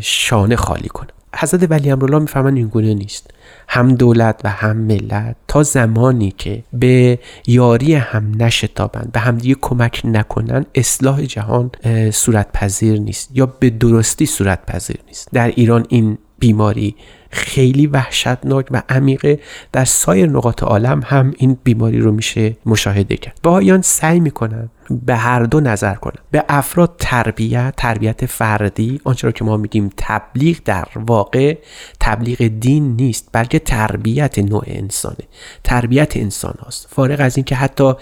شانه 0.00 0.56
خالی 0.56 0.88
کنه 0.88 1.08
حضرت 1.38 1.70
ولی 1.70 1.90
امرالله 1.90 2.18
می‌فهمن 2.18 2.56
این 2.56 2.66
گونه 2.66 2.94
نیست. 2.94 3.30
هم 3.68 3.94
دولت 3.94 4.40
و 4.44 4.48
هم 4.48 4.76
ملت 4.76 5.36
تا 5.48 5.62
زمانی 5.62 6.34
که 6.38 6.62
به 6.72 7.18
یاری 7.46 7.94
هم 7.94 8.32
نشتابند 8.42 9.12
به 9.12 9.20
همدیگه 9.20 9.56
کمک 9.60 10.02
نکنن 10.04 10.66
اصلاح 10.74 11.22
جهان 11.22 11.70
صورت 12.12 12.52
پذیر 12.52 13.00
نیست 13.00 13.30
یا 13.34 13.46
به 13.46 13.70
درستی 13.70 14.26
صورت 14.26 14.66
پذیر 14.66 14.98
نیست. 15.08 15.28
در 15.32 15.48
ایران 15.48 15.86
این 15.88 16.18
بیماری 16.38 16.94
خیلی 17.30 17.86
وحشتناک 17.86 18.66
و 18.70 18.82
عمیقه. 18.88 19.40
در 19.72 19.84
سایر 19.84 20.28
نقاط 20.28 20.62
عالم 20.62 21.02
هم 21.04 21.34
این 21.36 21.58
بیماری 21.64 22.00
رو 22.00 22.12
میشه 22.12 22.56
مشاهده 22.66 23.16
کرد. 23.16 23.38
بهایان 23.42 23.82
سعی 23.82 24.20
می‌کنن 24.20 24.70
به 24.90 25.16
هر 25.16 25.42
دو 25.42 25.60
نظر 25.60 25.94
کنن 25.94 26.22
به 26.30 26.44
افراد 26.48 26.94
تربیت 26.98 27.74
تربیت 27.76 28.26
فردی 28.26 29.00
آنچه 29.04 29.26
را 29.26 29.32
که 29.32 29.44
ما 29.44 29.56
میگیم 29.56 29.90
تبلیغ 29.96 30.58
در 30.64 30.88
واقع 30.96 31.58
تبلیغ 32.00 32.42
دین 32.42 32.96
نیست 32.96 33.28
بلکه 33.32 33.58
تربیت 33.58 34.38
نوع 34.38 34.64
انسانه. 34.66 35.16
تربیت 35.64 36.16
انسان 36.16 36.54
هاست. 36.64 36.86
فارغ 36.90 37.20
از 37.20 37.36
اینکه 37.36 37.54
حتی 37.54 37.92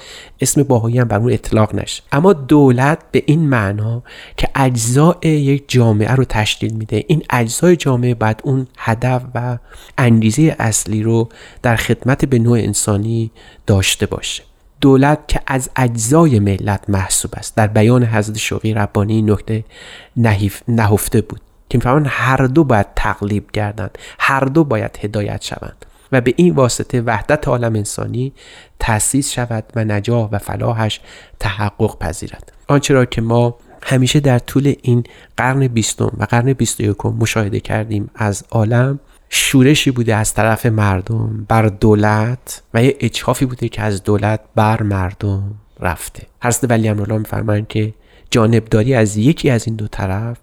اسم 0.41 0.63
باهایی 0.63 0.99
هم 0.99 1.09
بر 1.09 1.19
اون 1.19 1.33
اطلاق 1.33 1.75
نشه. 1.75 2.03
اما 2.13 2.33
دولت 2.33 2.99
به 3.13 3.23
این 3.27 3.49
معنا 3.49 4.03
که 4.37 4.49
اجزای 4.55 5.17
یک 5.23 5.65
جامعه 5.69 6.13
رو 6.13 6.25
تشکیل 6.25 6.75
میده. 6.75 7.05
این 7.07 7.23
اجزای 7.31 7.77
جامعه 7.77 8.15
بعد 8.15 8.41
اون 8.45 8.67
هدف 8.79 9.23
و 9.35 9.59
انگیزه 9.99 10.57
اصلی 10.59 11.03
رو 11.03 11.29
در 11.63 11.77
خدمت 11.77 12.25
به 12.25 12.39
نوع 12.39 12.59
انسانی 12.59 13.31
داشته 13.67 14.07
باشه. 14.07 14.43
دولت 14.81 15.29
که 15.29 15.41
از 15.47 15.71
اجزای 15.77 16.39
ملت 16.39 16.85
محسوب 16.89 17.31
است. 17.37 17.57
در 17.57 17.67
بیان 17.67 18.05
حضرت 18.05 18.39
شوقی 18.39 18.75
ربانی 18.75 19.23
نکته 19.23 19.65
نهفته 20.69 21.21
بود 21.21 21.41
که 21.69 21.79
می‌فهمن 21.79 22.07
هر 22.09 22.47
دو 22.47 22.65
باید 22.65 22.87
تقلیب 22.97 23.51
گردند 23.53 23.99
هر 24.19 24.41
دو 24.45 24.65
باید 24.65 24.99
هدایت 25.01 25.43
شوند 25.43 25.87
و 26.13 26.21
به 26.21 26.35
این 26.37 26.55
واسطه 26.55 27.01
وحدت 27.01 27.49
عالم 27.49 27.75
انسانی 27.75 28.33
تأسیس 28.79 29.33
شود 29.33 29.65
و 29.77 29.85
نجاح 29.85 30.29
و 30.33 30.39
فلاحش 30.39 31.01
تحقق 31.41 31.99
پذیرد. 31.99 32.53
آنچه 32.69 32.95
را 32.95 33.05
که 33.05 33.21
ما 33.21 33.57
همیشه 33.83 34.21
در 34.21 34.39
طول 34.39 34.75
این 34.83 35.05
قرن 35.37 35.67
بیستم 35.69 36.13
و 36.19 36.25
قرن 36.25 36.53
بیست 36.53 36.81
و 36.81 37.11
مشاهده 37.11 37.61
کردیم 37.61 38.11
از 38.15 38.45
عالم 38.51 39.01
شورشی 39.37 39.91
بوده 39.91 40.15
از 40.17 40.35
طرف 40.35 40.67
مردم 40.67 41.45
بر 41.49 41.67
دولت 41.67 42.63
و 42.75 42.85
یه 42.85 42.97
اچافی 43.01 43.47
بوده 43.47 43.69
که 43.69 43.83
از 43.83 44.03
دولت 44.03 44.41
بر 44.55 44.83
مردم 44.83 45.55
رفته. 45.81 46.27
حضرت 46.43 46.71
ولی 46.71 46.89
امرالله 46.89 47.19
میفرمایند 47.19 47.69
که 47.69 47.95
جانبداری 48.31 48.95
از 48.95 49.17
یکی 49.17 49.51
از 49.51 49.67
این 49.67 49.77
دو 49.77 49.89
طرف 49.89 50.39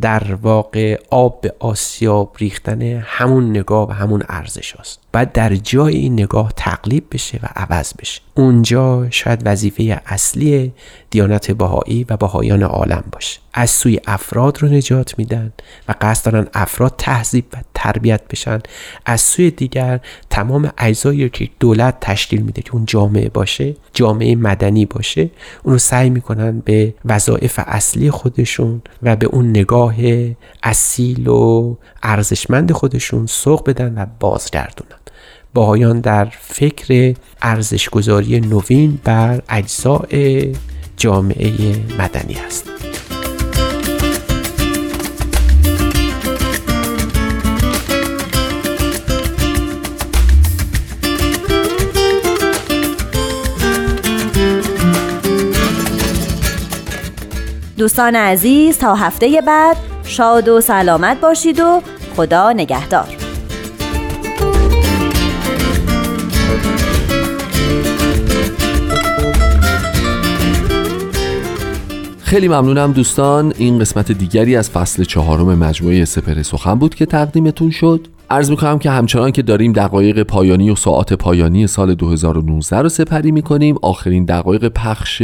در 0.00 0.34
واقع 0.34 0.98
آب 1.10 1.40
به 1.40 1.54
آسیاب 1.58 2.36
ریختن 2.38 2.82
همون 2.82 3.50
نگاه 3.50 3.88
و 3.88 3.92
همون 3.92 4.22
ارزش 4.28 4.76
است 4.76 5.00
باید 5.12 5.32
در 5.32 5.54
جای 5.54 5.96
این 5.96 6.12
نگاه 6.12 6.52
تقلیب 6.56 7.04
بشه 7.12 7.40
و 7.42 7.46
عوض 7.56 7.92
بشه. 7.98 8.20
اونجا 8.34 9.10
شاید 9.10 9.42
وظیفه 9.44 10.00
اصلی 10.06 10.72
دیانت 11.10 11.50
بهایی 11.50 12.06
و 12.08 12.16
بهایان 12.16 12.62
عالم 12.62 13.04
باشه. 13.12 13.41
از 13.54 13.70
سوی 13.70 14.00
افراد 14.06 14.62
رو 14.62 14.68
نجات 14.68 15.18
میدن 15.18 15.52
و 15.88 15.94
قصد 16.00 16.32
دارن 16.32 16.48
افراد 16.54 16.94
تهذیب 16.98 17.44
و 17.52 17.56
تربیت 17.74 18.28
بشن. 18.28 18.58
از 19.06 19.20
سوی 19.20 19.50
دیگر 19.50 20.00
تمام 20.30 20.72
اجزایی 20.78 21.28
که 21.28 21.48
دولت 21.60 22.00
تشکیل 22.00 22.42
میده 22.42 22.62
که 22.62 22.74
اون 22.74 22.84
جامعه 22.84 23.28
باشه 23.28 23.74
جامعه 23.94 24.34
مدنی 24.34 24.86
باشه 24.86 25.30
اون 25.62 25.72
رو 25.72 25.78
سعی 25.78 26.10
می‌کنن 26.10 26.60
به 26.60 26.94
وظایف 27.04 27.60
اصلی 27.66 28.10
خودشون 28.10 28.82
و 29.02 29.16
به 29.16 29.26
اون 29.26 29.50
نگاه 29.50 29.94
اصیل 30.62 31.28
و 31.28 31.76
ارزشمند 32.02 32.72
خودشون 32.72 33.26
سوق 33.26 33.68
بدن 33.68 33.94
و 33.98 34.06
بازگردونن. 34.20 34.98
باهایان 35.54 36.00
در 36.00 36.24
فکر 36.40 37.14
ارزشگذاری 37.42 38.40
نوین 38.40 38.98
بر 39.04 39.42
اجزاء 39.48 40.06
جامعه 40.96 41.50
مدنی 41.98 42.36
است 42.46 42.91
دوستان 57.82 58.16
عزیز 58.16 58.78
تا 58.78 58.94
هفته 58.94 59.42
بعد 59.46 59.76
شاد 60.04 60.48
و 60.48 60.60
سلامت 60.60 61.20
باشید 61.20 61.60
و 61.60 61.82
خدا 62.16 62.52
نگهدار. 62.52 63.08
خیلی 72.22 72.48
ممنونم 72.48 72.92
دوستان. 72.92 73.52
این 73.56 73.78
قسمت 73.78 74.12
دیگری 74.12 74.56
از 74.56 74.70
فصل 74.70 75.04
چهارم 75.04 75.58
مجموعه 75.58 76.04
سپر 76.04 76.42
سخن 76.42 76.74
بود 76.74 76.94
که 76.94 77.06
تقدیمتون 77.06 77.70
شد. 77.70 78.08
عرض 78.30 78.50
می‌کنم 78.50 78.78
که 78.78 78.90
همچنان 78.90 79.30
که 79.30 79.42
داریم 79.42 79.72
دقایق 79.72 80.22
پایانی 80.22 80.70
و 80.70 80.74
ساعات 80.74 81.12
پایانی 81.12 81.66
سال 81.66 81.94
2019 81.94 82.78
رو 82.78 82.88
سپری 82.88 83.30
می‌کنیم. 83.30 83.76
آخرین 83.82 84.24
دقایق 84.24 84.68
پخش 84.68 85.22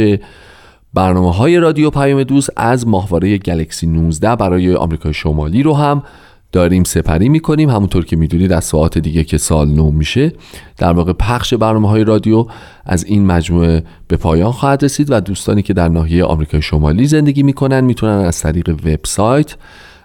برنامه 0.93 1.33
های 1.33 1.57
رادیو 1.57 1.89
پیام 1.89 2.23
دوست 2.23 2.49
از 2.55 2.87
ماهواره 2.87 3.37
گلکسی 3.37 3.87
19 3.87 4.35
برای 4.35 4.75
آمریکای 4.75 5.13
شمالی 5.13 5.63
رو 5.63 5.73
هم 5.73 6.03
داریم 6.51 6.83
سپری 6.83 7.29
می‌کنیم. 7.29 7.69
همونطور 7.69 8.05
که 8.05 8.15
می‌دونید 8.15 8.51
از 8.51 8.65
ساعت 8.65 8.97
دیگه 8.97 9.23
که 9.23 9.37
سال 9.37 9.69
نو 9.69 9.91
میشه 9.91 10.33
در 10.77 10.93
واقع 10.93 11.13
پخش 11.13 11.53
برنامه 11.53 11.89
های 11.89 12.03
رادیو 12.03 12.45
از 12.85 13.05
این 13.05 13.25
مجموعه 13.25 13.83
به 14.07 14.17
پایان 14.17 14.51
خواهد 14.51 14.83
رسید 14.83 15.11
و 15.11 15.19
دوستانی 15.19 15.61
که 15.61 15.73
در 15.73 15.87
ناحیه 15.87 16.23
آمریکای 16.23 16.61
شمالی 16.61 17.07
زندگی 17.07 17.43
می‌کنن 17.43 17.81
می‌تونن 17.81 18.19
از 18.19 18.41
طریق 18.41 18.69
وبسایت 18.69 19.55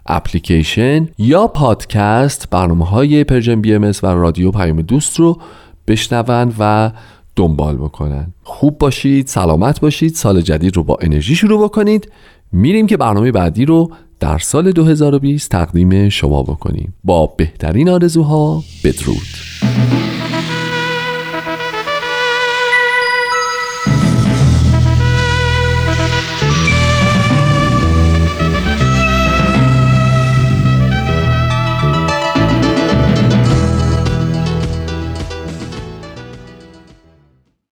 اپلیکیشن 0.07 1.09
یا 1.18 1.47
پادکست 1.47 2.51
برنامه 2.51 2.85
های 2.85 3.24
Persian 3.25 3.61
BMS 3.61 3.93
و 4.03 4.07
رادیو 4.07 4.51
پیام 4.51 4.82
دوست 4.82 5.18
رو 5.18 5.41
بشنوند 5.87 6.55
و 6.59 6.91
دنبال 7.37 7.76
بکنن. 7.76 8.35
خوب 8.43 8.78
باشید 8.78 9.26
سلامت 9.26 9.80
باشید 9.80 10.14
سال 10.14 10.41
جدید 10.41 10.76
رو 10.76 10.85
با 10.85 10.99
انرژی 11.01 11.35
شروع 11.35 11.64
بکنید. 11.64 12.12
میریم 12.53 12.87
که 12.87 12.97
برنامه 12.97 13.32
بعدی 13.32 13.64
رو 13.64 13.91
در 14.20 14.39
سال 14.39 14.72
2020 14.72 15.51
تقدیم 15.51 16.09
شما 16.09 16.43
بکنیم. 16.43 16.95
با 17.05 17.26
بهترین 17.26 17.89
آرزوها 17.89 18.62
بدرود. 18.85 20.14